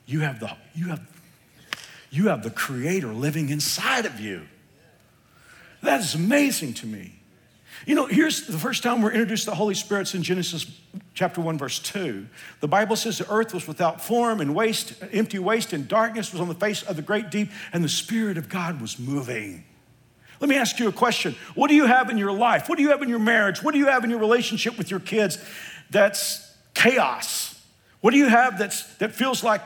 You 0.06 0.20
have 0.20 0.40
the, 0.40 0.56
you 0.74 0.86
have, 0.86 1.06
you 2.10 2.28
have 2.28 2.42
the 2.42 2.50
Creator 2.50 3.12
living 3.12 3.50
inside 3.50 4.06
of 4.06 4.18
you. 4.18 4.46
That 5.82 6.00
is 6.00 6.14
amazing 6.14 6.72
to 6.74 6.86
me. 6.86 7.19
You 7.86 7.94
know, 7.94 8.06
here's 8.06 8.46
the 8.46 8.58
first 8.58 8.82
time 8.82 9.00
we're 9.00 9.12
introduced 9.12 9.44
to 9.44 9.50
the 9.50 9.56
Holy 9.56 9.74
Spirit's 9.74 10.14
in 10.14 10.22
Genesis 10.22 10.66
chapter 11.14 11.40
1, 11.40 11.58
verse 11.58 11.78
2. 11.78 12.26
The 12.60 12.68
Bible 12.68 12.96
says 12.96 13.18
the 13.18 13.30
earth 13.32 13.54
was 13.54 13.66
without 13.66 14.02
form 14.02 14.40
and 14.40 14.54
waste, 14.54 14.94
empty 15.12 15.38
waste, 15.38 15.72
and 15.72 15.88
darkness 15.88 16.32
was 16.32 16.40
on 16.40 16.48
the 16.48 16.54
face 16.54 16.82
of 16.82 16.96
the 16.96 17.02
great 17.02 17.30
deep, 17.30 17.50
and 17.72 17.82
the 17.82 17.88
Spirit 17.88 18.36
of 18.36 18.48
God 18.48 18.80
was 18.80 18.98
moving. 18.98 19.64
Let 20.40 20.48
me 20.48 20.56
ask 20.56 20.78
you 20.78 20.88
a 20.88 20.92
question. 20.92 21.36
What 21.54 21.68
do 21.68 21.74
you 21.74 21.86
have 21.86 22.10
in 22.10 22.18
your 22.18 22.32
life? 22.32 22.68
What 22.68 22.76
do 22.76 22.82
you 22.82 22.90
have 22.90 23.02
in 23.02 23.08
your 23.08 23.18
marriage? 23.18 23.62
What 23.62 23.72
do 23.72 23.78
you 23.78 23.86
have 23.86 24.04
in 24.04 24.10
your 24.10 24.18
relationship 24.18 24.78
with 24.78 24.90
your 24.90 25.00
kids 25.00 25.38
that's 25.90 26.54
chaos? 26.74 27.60
What 28.00 28.12
do 28.12 28.16
you 28.16 28.28
have 28.28 28.58
that's, 28.58 28.84
that 28.96 29.12
feels 29.12 29.44
like 29.44 29.62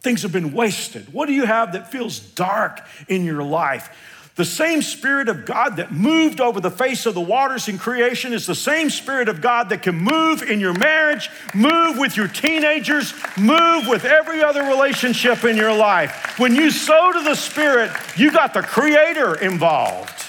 things 0.00 0.22
have 0.22 0.32
been 0.32 0.52
wasted? 0.52 1.12
What 1.12 1.26
do 1.26 1.34
you 1.34 1.44
have 1.44 1.72
that 1.72 1.90
feels 1.90 2.18
dark 2.18 2.80
in 3.08 3.24
your 3.24 3.42
life? 3.42 3.94
The 4.36 4.44
same 4.44 4.80
Spirit 4.80 5.28
of 5.28 5.44
God 5.44 5.76
that 5.76 5.92
moved 5.92 6.40
over 6.40 6.60
the 6.60 6.70
face 6.70 7.04
of 7.04 7.14
the 7.14 7.20
waters 7.20 7.68
in 7.68 7.78
creation 7.78 8.32
is 8.32 8.46
the 8.46 8.54
same 8.54 8.88
Spirit 8.88 9.28
of 9.28 9.40
God 9.40 9.68
that 9.68 9.82
can 9.82 9.96
move 9.96 10.42
in 10.42 10.60
your 10.60 10.72
marriage, 10.72 11.28
move 11.52 11.98
with 11.98 12.16
your 12.16 12.28
teenagers, 12.28 13.12
move 13.36 13.86
with 13.86 14.04
every 14.04 14.42
other 14.42 14.62
relationship 14.62 15.44
in 15.44 15.56
your 15.56 15.76
life. 15.76 16.38
When 16.38 16.54
you 16.54 16.70
sow 16.70 17.12
to 17.12 17.22
the 17.22 17.34
Spirit, 17.34 17.90
you 18.16 18.30
got 18.30 18.54
the 18.54 18.62
Creator 18.62 19.34
involved. 19.42 20.24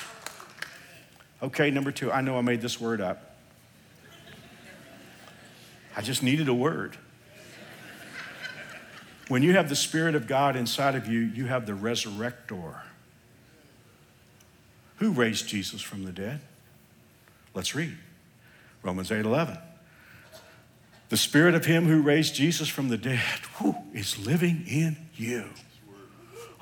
Okay, 1.44 1.72
number 1.72 1.92
two, 1.92 2.12
I 2.12 2.22
know 2.22 2.38
I 2.38 2.42
made 2.42 2.62
this 2.62 2.82
word 2.82 3.02
up. 3.02 3.36
I 5.96 6.02
just 6.02 6.24
needed 6.24 6.48
a 6.48 6.54
word. 6.54 6.98
When 9.28 9.44
you 9.44 9.54
have 9.54 9.70
the 9.70 9.76
Spirit 9.76 10.16
of 10.16 10.28
God 10.28 10.56
inside 10.56 10.96
of 10.96 11.08
you, 11.08 11.20
you 11.20 11.46
have 11.46 11.66
the 11.66 11.74
resurrector. 11.74 12.82
Who 15.02 15.10
raised 15.10 15.48
Jesus 15.48 15.82
from 15.82 16.04
the 16.04 16.12
dead? 16.12 16.42
Let's 17.56 17.74
read 17.74 17.98
Romans 18.84 19.12
8 19.12 19.26
11. 19.26 19.58
The 21.10 21.18
spirit 21.18 21.56
of 21.56 21.66
him 21.66 21.88
who 21.88 22.04
raised 22.04 22.36
Jesus 22.36 22.70
from 22.70 22.90
the 22.90 23.00
dead 23.00 23.20
whew, 23.58 23.76
is 23.96 24.24
living 24.24 24.64
in 24.68 24.98
you. 25.16 25.46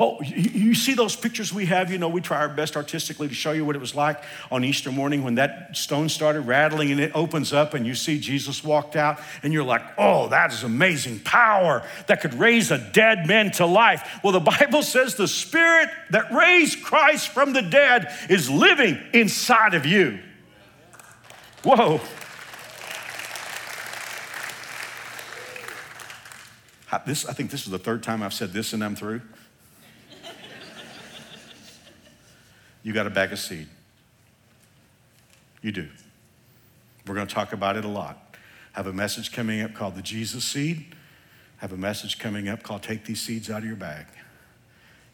Oh, 0.01 0.21
you, 0.21 0.73
see 0.75 0.93
those 0.93 1.17
pictures 1.17 1.53
we 1.53 1.65
have? 1.65 1.91
You 1.91 1.97
know, 1.97 2.07
we 2.07 2.21
try 2.21 2.37
our 2.37 2.47
best 2.47 2.77
artistically 2.77 3.27
to 3.27 3.33
show 3.33 3.51
you 3.51 3.65
what 3.65 3.75
it 3.75 3.79
was 3.79 3.93
like 3.93 4.23
on 4.49 4.63
Easter 4.63 4.93
morning 4.93 5.25
when 5.25 5.35
that 5.35 5.75
stone 5.75 6.07
started 6.07 6.41
rattling 6.41 6.89
and 6.91 7.01
it 7.01 7.11
opens 7.13 7.51
up 7.51 7.73
and 7.73 7.85
you 7.85 7.93
see 7.93 8.17
Jesus 8.17 8.63
walked 8.63 8.95
out 8.95 9.19
and 9.43 9.51
you're 9.51 9.65
like, 9.65 9.81
oh, 9.97 10.29
that 10.29 10.53
is 10.53 10.63
amazing 10.63 11.19
power 11.19 11.83
that 12.07 12.21
could 12.21 12.33
raise 12.35 12.71
a 12.71 12.77
dead 12.77 13.27
man 13.27 13.51
to 13.51 13.65
life. 13.65 14.21
Well, 14.23 14.31
the 14.31 14.39
Bible 14.39 14.83
says 14.83 15.15
the 15.15 15.27
spirit 15.27 15.89
that 16.11 16.31
raised 16.31 16.81
Christ 16.81 17.27
from 17.27 17.51
the 17.51 17.61
dead 17.61 18.07
is 18.29 18.49
living 18.49 18.97
inside 19.13 19.73
of 19.73 19.85
you. 19.85 20.19
Whoa. 21.63 21.99
This, 27.05 27.25
I 27.25 27.33
think 27.33 27.51
this 27.51 27.65
is 27.65 27.71
the 27.71 27.79
third 27.79 28.01
time 28.01 28.23
I've 28.23 28.33
said 28.33 28.53
this 28.53 28.71
and 28.71 28.83
I'm 28.83 28.95
through. 28.95 29.21
You 32.83 32.93
got 32.93 33.07
a 33.07 33.09
bag 33.09 33.31
of 33.31 33.39
seed. 33.39 33.67
You 35.61 35.71
do. 35.71 35.87
We're 37.05 37.15
going 37.15 37.27
to 37.27 37.33
talk 37.33 37.53
about 37.53 37.75
it 37.75 37.85
a 37.85 37.89
lot. 37.89 38.35
Have 38.73 38.87
a 38.87 38.93
message 38.93 39.31
coming 39.31 39.61
up 39.61 39.73
called 39.73 39.95
the 39.95 40.01
Jesus 40.01 40.45
seed. 40.45 40.95
Have 41.57 41.73
a 41.73 41.77
message 41.77 42.19
coming 42.19 42.47
up 42.47 42.63
called 42.63 42.83
Take 42.83 43.05
These 43.05 43.21
Seeds 43.21 43.49
Out 43.49 43.59
of 43.59 43.65
Your 43.65 43.75
Bag. 43.75 44.05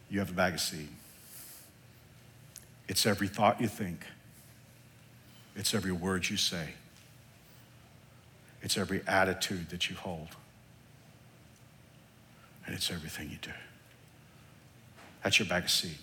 You 0.08 0.20
have 0.20 0.30
a 0.30 0.34
bag 0.34 0.54
of 0.54 0.60
seed. 0.60 0.88
It's 2.88 3.04
every 3.04 3.26
thought 3.26 3.60
you 3.60 3.66
think, 3.66 4.06
it's 5.56 5.74
every 5.74 5.90
word 5.90 6.28
you 6.28 6.36
say, 6.36 6.74
it's 8.62 8.78
every 8.78 9.02
attitude 9.08 9.70
that 9.70 9.90
you 9.90 9.96
hold, 9.96 10.28
and 12.64 12.76
it's 12.76 12.92
everything 12.92 13.28
you 13.30 13.38
do. 13.42 13.50
That's 15.24 15.40
your 15.40 15.48
bag 15.48 15.64
of 15.64 15.70
seed 15.70 15.98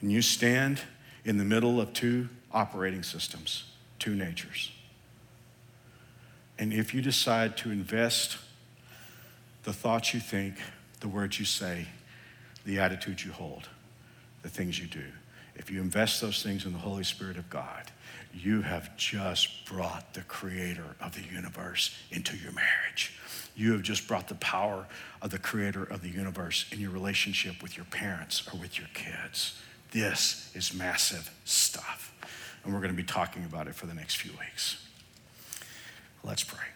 and 0.00 0.10
you 0.10 0.22
stand 0.22 0.80
in 1.24 1.38
the 1.38 1.44
middle 1.44 1.80
of 1.80 1.92
two 1.92 2.28
operating 2.52 3.02
systems, 3.02 3.64
two 3.98 4.14
natures. 4.14 4.72
And 6.58 6.72
if 6.72 6.92
you 6.94 7.00
decide 7.00 7.56
to 7.58 7.70
invest 7.70 8.36
the 9.62 9.72
thoughts 9.72 10.12
you 10.14 10.20
think, 10.20 10.56
the 11.00 11.08
words 11.08 11.38
you 11.38 11.44
say, 11.44 11.86
the 12.64 12.78
attitude 12.78 13.22
you 13.22 13.32
hold, 13.32 13.68
the 14.42 14.48
things 14.48 14.78
you 14.78 14.86
do, 14.86 15.04
if 15.56 15.70
you 15.70 15.80
invest 15.80 16.20
those 16.20 16.42
things 16.42 16.64
in 16.64 16.72
the 16.72 16.78
Holy 16.78 17.04
Spirit 17.04 17.36
of 17.36 17.48
God, 17.50 17.90
you 18.32 18.62
have 18.62 18.96
just 18.96 19.66
brought 19.66 20.14
the 20.14 20.22
creator 20.22 20.96
of 21.00 21.14
the 21.14 21.34
universe 21.34 21.94
into 22.10 22.36
your 22.36 22.52
marriage. 22.52 23.18
You 23.56 23.72
have 23.72 23.82
just 23.82 24.06
brought 24.06 24.28
the 24.28 24.36
power 24.36 24.86
of 25.20 25.30
the 25.30 25.38
creator 25.38 25.84
of 25.84 26.02
the 26.02 26.08
universe 26.08 26.66
in 26.72 26.80
your 26.80 26.90
relationship 26.90 27.62
with 27.62 27.76
your 27.76 27.86
parents 27.86 28.46
or 28.52 28.58
with 28.58 28.78
your 28.78 28.88
kids. 28.94 29.60
This 29.90 30.50
is 30.54 30.72
massive 30.72 31.30
stuff. 31.44 32.14
And 32.64 32.72
we're 32.72 32.80
going 32.80 32.92
to 32.92 32.96
be 32.96 33.02
talking 33.02 33.44
about 33.44 33.66
it 33.66 33.74
for 33.74 33.86
the 33.86 33.94
next 33.94 34.16
few 34.16 34.32
weeks. 34.32 34.86
Let's 36.22 36.44
pray. 36.44 36.66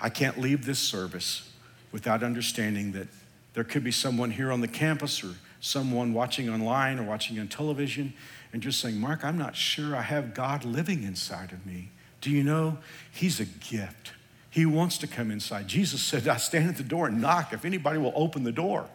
I 0.00 0.08
can't 0.08 0.38
leave 0.38 0.66
this 0.66 0.80
service 0.80 1.48
without 1.92 2.22
understanding 2.22 2.92
that 2.92 3.06
there 3.54 3.64
could 3.64 3.84
be 3.84 3.92
someone 3.92 4.30
here 4.30 4.50
on 4.50 4.60
the 4.60 4.68
campus 4.68 5.22
or 5.22 5.34
someone 5.60 6.12
watching 6.12 6.48
online 6.48 6.98
or 6.98 7.04
watching 7.04 7.38
on 7.38 7.46
television 7.46 8.12
and 8.52 8.62
just 8.62 8.80
saying, 8.80 8.98
Mark, 8.98 9.24
I'm 9.24 9.38
not 9.38 9.54
sure 9.54 9.94
I 9.94 10.02
have 10.02 10.34
God 10.34 10.64
living 10.64 11.04
inside 11.04 11.52
of 11.52 11.64
me. 11.64 11.90
Do 12.20 12.30
you 12.30 12.42
know 12.42 12.78
He's 13.12 13.38
a 13.40 13.44
gift? 13.44 14.12
He 14.50 14.66
wants 14.66 14.98
to 14.98 15.06
come 15.06 15.30
inside. 15.30 15.68
Jesus 15.68 16.02
said, 16.02 16.28
I 16.28 16.36
stand 16.36 16.68
at 16.68 16.76
the 16.76 16.82
door 16.82 17.06
and 17.06 17.20
knock 17.20 17.52
if 17.52 17.64
anybody 17.64 17.98
will 17.98 18.12
open 18.14 18.42
the 18.44 18.52
door. 18.52 18.86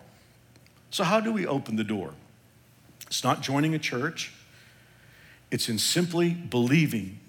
So, 0.90 1.04
how 1.04 1.20
do 1.20 1.34
we 1.34 1.48
open 1.48 1.78
the 1.78 1.84
door? 1.84 2.14
It's 3.08 3.24
not 3.24 3.42
joining 3.42 3.74
a 3.74 3.80
church, 3.80 4.34
it's 5.50 5.70
in 5.70 5.80
simply 5.80 6.32
believing 6.32 7.20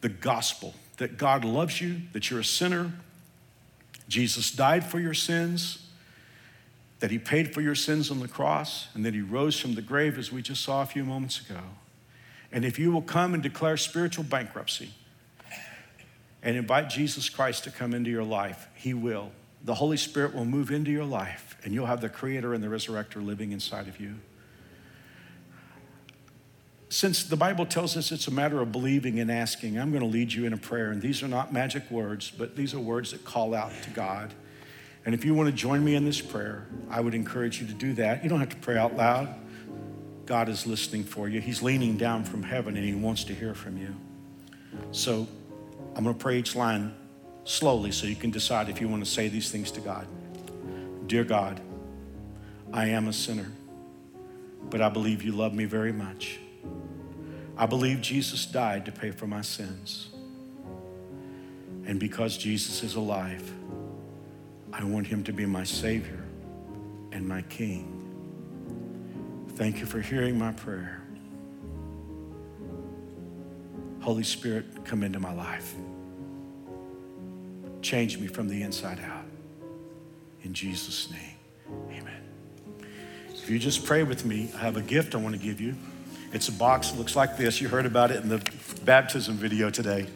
the 0.00 0.08
gospel 0.08 0.74
that 0.98 1.18
God 1.18 1.44
loves 1.44 1.80
you, 1.80 2.02
that 2.12 2.30
you're 2.30 2.40
a 2.40 2.44
sinner, 2.44 2.92
Jesus 4.08 4.50
died 4.50 4.84
for 4.84 4.98
your 4.98 5.14
sins, 5.14 5.86
that 7.00 7.10
he 7.10 7.18
paid 7.18 7.54
for 7.54 7.60
your 7.60 7.74
sins 7.74 8.10
on 8.10 8.20
the 8.20 8.28
cross, 8.28 8.88
and 8.94 9.04
that 9.04 9.14
he 9.14 9.20
rose 9.20 9.58
from 9.60 9.74
the 9.74 9.82
grave, 9.82 10.18
as 10.18 10.32
we 10.32 10.42
just 10.42 10.62
saw 10.62 10.82
a 10.82 10.86
few 10.86 11.04
moments 11.04 11.40
ago. 11.40 11.60
And 12.50 12.64
if 12.64 12.78
you 12.78 12.90
will 12.90 13.02
come 13.02 13.34
and 13.34 13.42
declare 13.42 13.76
spiritual 13.76 14.24
bankruptcy 14.24 14.90
and 16.42 16.56
invite 16.56 16.88
Jesus 16.88 17.28
Christ 17.28 17.64
to 17.64 17.70
come 17.70 17.92
into 17.92 18.10
your 18.10 18.24
life, 18.24 18.68
he 18.74 18.94
will. 18.94 19.30
The 19.64 19.74
Holy 19.74 19.96
Spirit 19.96 20.34
will 20.34 20.44
move 20.44 20.70
into 20.70 20.90
your 20.90 21.04
life, 21.04 21.56
and 21.62 21.74
you'll 21.74 21.86
have 21.86 22.00
the 22.00 22.08
Creator 22.08 22.54
and 22.54 22.64
the 22.64 22.68
Resurrector 22.68 23.24
living 23.24 23.52
inside 23.52 23.88
of 23.88 24.00
you. 24.00 24.14
Since 26.90 27.24
the 27.24 27.36
Bible 27.36 27.66
tells 27.66 27.96
us 27.96 28.12
it's 28.12 28.28
a 28.28 28.30
matter 28.30 28.60
of 28.60 28.72
believing 28.72 29.20
and 29.20 29.30
asking, 29.30 29.78
I'm 29.78 29.90
going 29.90 30.02
to 30.02 30.08
lead 30.08 30.32
you 30.32 30.46
in 30.46 30.52
a 30.52 30.56
prayer. 30.56 30.90
And 30.90 31.02
these 31.02 31.22
are 31.22 31.28
not 31.28 31.52
magic 31.52 31.90
words, 31.90 32.30
but 32.30 32.56
these 32.56 32.72
are 32.74 32.80
words 32.80 33.10
that 33.12 33.24
call 33.24 33.54
out 33.54 33.72
to 33.82 33.90
God. 33.90 34.32
And 35.04 35.14
if 35.14 35.24
you 35.24 35.34
want 35.34 35.48
to 35.48 35.54
join 35.54 35.84
me 35.84 35.94
in 35.94 36.04
this 36.04 36.20
prayer, 36.20 36.66
I 36.90 37.00
would 37.00 37.14
encourage 37.14 37.60
you 37.60 37.66
to 37.66 37.74
do 37.74 37.92
that. 37.94 38.22
You 38.22 38.30
don't 38.30 38.40
have 38.40 38.48
to 38.50 38.56
pray 38.56 38.76
out 38.76 38.96
loud. 38.96 39.34
God 40.24 40.48
is 40.48 40.66
listening 40.66 41.04
for 41.04 41.28
you. 41.28 41.40
He's 41.40 41.62
leaning 41.62 41.96
down 41.96 42.24
from 42.24 42.42
heaven 42.42 42.76
and 42.76 42.84
He 42.84 42.94
wants 42.94 43.24
to 43.24 43.34
hear 43.34 43.54
from 43.54 43.78
you. 43.78 43.94
So 44.92 45.26
I'm 45.94 46.04
going 46.04 46.16
to 46.16 46.22
pray 46.22 46.38
each 46.38 46.54
line 46.54 46.94
slowly 47.44 47.92
so 47.92 48.06
you 48.06 48.16
can 48.16 48.30
decide 48.30 48.68
if 48.68 48.80
you 48.80 48.88
want 48.88 49.04
to 49.04 49.10
say 49.10 49.28
these 49.28 49.50
things 49.50 49.70
to 49.72 49.80
God. 49.80 50.06
Dear 51.06 51.24
God, 51.24 51.60
I 52.72 52.88
am 52.88 53.08
a 53.08 53.12
sinner, 53.12 53.50
but 54.68 54.82
I 54.82 54.90
believe 54.90 55.22
you 55.22 55.32
love 55.32 55.54
me 55.54 55.64
very 55.64 55.92
much. 55.92 56.38
I 57.58 57.66
believe 57.66 58.00
Jesus 58.00 58.46
died 58.46 58.84
to 58.86 58.92
pay 58.92 59.10
for 59.10 59.26
my 59.26 59.42
sins. 59.42 60.10
And 61.86 61.98
because 61.98 62.36
Jesus 62.36 62.84
is 62.84 62.94
alive, 62.94 63.52
I 64.72 64.84
want 64.84 65.08
him 65.08 65.24
to 65.24 65.32
be 65.32 65.44
my 65.44 65.64
Savior 65.64 66.22
and 67.10 67.26
my 67.26 67.42
King. 67.42 67.94
Thank 69.56 69.80
you 69.80 69.86
for 69.86 70.00
hearing 70.00 70.38
my 70.38 70.52
prayer. 70.52 71.02
Holy 74.00 74.22
Spirit, 74.22 74.84
come 74.84 75.02
into 75.02 75.18
my 75.18 75.32
life. 75.32 75.74
Change 77.82 78.18
me 78.18 78.28
from 78.28 78.48
the 78.48 78.62
inside 78.62 79.00
out. 79.00 79.26
In 80.44 80.54
Jesus' 80.54 81.10
name, 81.10 81.36
amen. 81.90 82.22
If 83.30 83.50
you 83.50 83.58
just 83.58 83.84
pray 83.84 84.04
with 84.04 84.24
me, 84.24 84.48
I 84.54 84.58
have 84.58 84.76
a 84.76 84.82
gift 84.82 85.16
I 85.16 85.18
want 85.18 85.34
to 85.34 85.40
give 85.40 85.60
you. 85.60 85.74
It's 86.30 86.48
a 86.48 86.52
box 86.52 86.90
that 86.90 86.98
looks 86.98 87.16
like 87.16 87.38
this. 87.38 87.60
You 87.60 87.68
heard 87.68 87.86
about 87.86 88.10
it 88.10 88.22
in 88.22 88.28
the 88.28 88.42
baptism 88.84 89.36
video 89.36 89.70
today. 89.70 90.06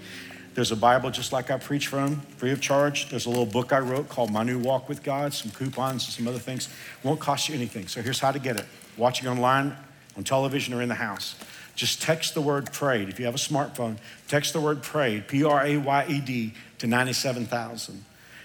There's 0.54 0.70
a 0.70 0.76
Bible 0.76 1.10
just 1.10 1.32
like 1.32 1.50
I 1.50 1.56
preach 1.56 1.86
from, 1.86 2.20
free 2.36 2.50
of 2.50 2.60
charge. 2.60 3.08
There's 3.08 3.24
a 3.24 3.30
little 3.30 3.46
book 3.46 3.72
I 3.72 3.78
wrote 3.78 4.10
called 4.10 4.30
My 4.30 4.42
New 4.42 4.58
Walk 4.58 4.90
with 4.90 5.02
God, 5.02 5.32
some 5.32 5.50
coupons 5.52 6.04
and 6.04 6.12
some 6.12 6.28
other 6.28 6.38
things. 6.38 6.68
Won't 7.02 7.18
cost 7.18 7.48
you 7.48 7.54
anything. 7.54 7.88
So 7.88 8.02
here's 8.02 8.20
how 8.20 8.30
to 8.30 8.38
get 8.38 8.56
it 8.56 8.66
watching 8.98 9.26
online, 9.26 9.74
on 10.14 10.24
television, 10.24 10.74
or 10.74 10.82
in 10.82 10.90
the 10.90 10.94
house. 10.94 11.34
Just 11.74 12.02
text 12.02 12.34
the 12.34 12.42
word 12.42 12.70
prayed. 12.70 13.08
If 13.08 13.18
you 13.18 13.24
have 13.24 13.34
a 13.34 13.38
smartphone, 13.38 13.96
text 14.28 14.52
the 14.52 14.60
word 14.60 14.82
prayed, 14.82 15.28
P 15.28 15.42
R 15.42 15.64
A 15.64 15.78
Y 15.78 16.06
E 16.10 16.20
D, 16.20 16.52
to 16.80 16.86
97,000. 16.86 18.04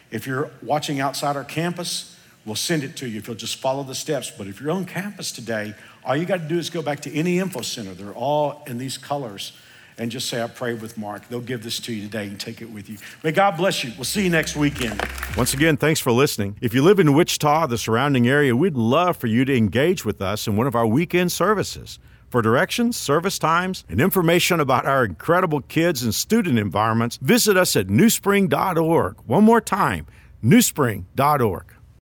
If 0.09 0.25
you're 0.25 0.49
watching 0.61 1.01
outside 1.01 1.35
our 1.35 1.43
campus, 1.43 2.16
we'll 2.47 2.55
send 2.55 2.83
it 2.83 2.95
to 2.95 3.07
you 3.07 3.19
if 3.19 3.27
you'll 3.27 3.35
just 3.35 3.57
follow 3.57 3.83
the 3.83 3.93
steps. 3.93 4.31
But 4.31 4.47
if 4.47 4.59
you're 4.59 4.71
on 4.71 4.85
campus 4.85 5.31
today, 5.31 5.75
all 6.03 6.15
you 6.15 6.25
got 6.25 6.41
to 6.41 6.47
do 6.47 6.57
is 6.57 6.71
go 6.71 6.81
back 6.81 7.01
to 7.01 7.13
any 7.13 7.37
info 7.37 7.61
center. 7.61 7.93
They're 7.93 8.13
all 8.13 8.63
in 8.65 8.77
these 8.79 8.97
colors 8.97 9.51
and 9.99 10.11
just 10.11 10.29
say, 10.29 10.41
I 10.41 10.47
prayed 10.47 10.81
with 10.81 10.97
Mark. 10.97 11.27
They'll 11.27 11.41
give 11.41 11.63
this 11.63 11.79
to 11.81 11.93
you 11.93 12.03
today 12.03 12.27
and 12.27 12.39
take 12.39 12.61
it 12.61 12.69
with 12.69 12.89
you. 12.89 12.97
May 13.23 13.31
God 13.31 13.57
bless 13.57 13.83
you. 13.83 13.91
We'll 13.97 14.05
see 14.05 14.23
you 14.23 14.29
next 14.29 14.55
weekend. 14.55 15.01
Once 15.35 15.53
again, 15.53 15.75
thanks 15.75 15.99
for 15.99 16.11
listening. 16.11 16.55
If 16.61 16.73
you 16.73 16.83
live 16.83 16.99
in 16.99 17.13
Wichita, 17.13 17.67
the 17.67 17.77
surrounding 17.77 18.27
area, 18.27 18.55
we'd 18.55 18.75
love 18.75 19.17
for 19.17 19.27
you 19.27 19.43
to 19.45 19.55
engage 19.55 20.05
with 20.05 20.21
us 20.21 20.47
in 20.47 20.55
one 20.55 20.67
of 20.67 20.75
our 20.75 20.87
weekend 20.87 21.31
services. 21.31 21.99
For 22.29 22.41
directions, 22.41 22.97
service 22.97 23.39
times, 23.39 23.85
and 23.89 24.01
information 24.01 24.59
about 24.59 24.85
our 24.85 25.05
incredible 25.05 25.61
kids 25.61 26.03
and 26.03 26.13
student 26.13 26.59
environments, 26.59 27.17
visit 27.17 27.55
us 27.55 27.75
at 27.75 27.87
newspring.org. 27.87 29.15
One 29.25 29.43
more 29.45 29.61
time, 29.61 30.07
newspring.org. 30.43 31.76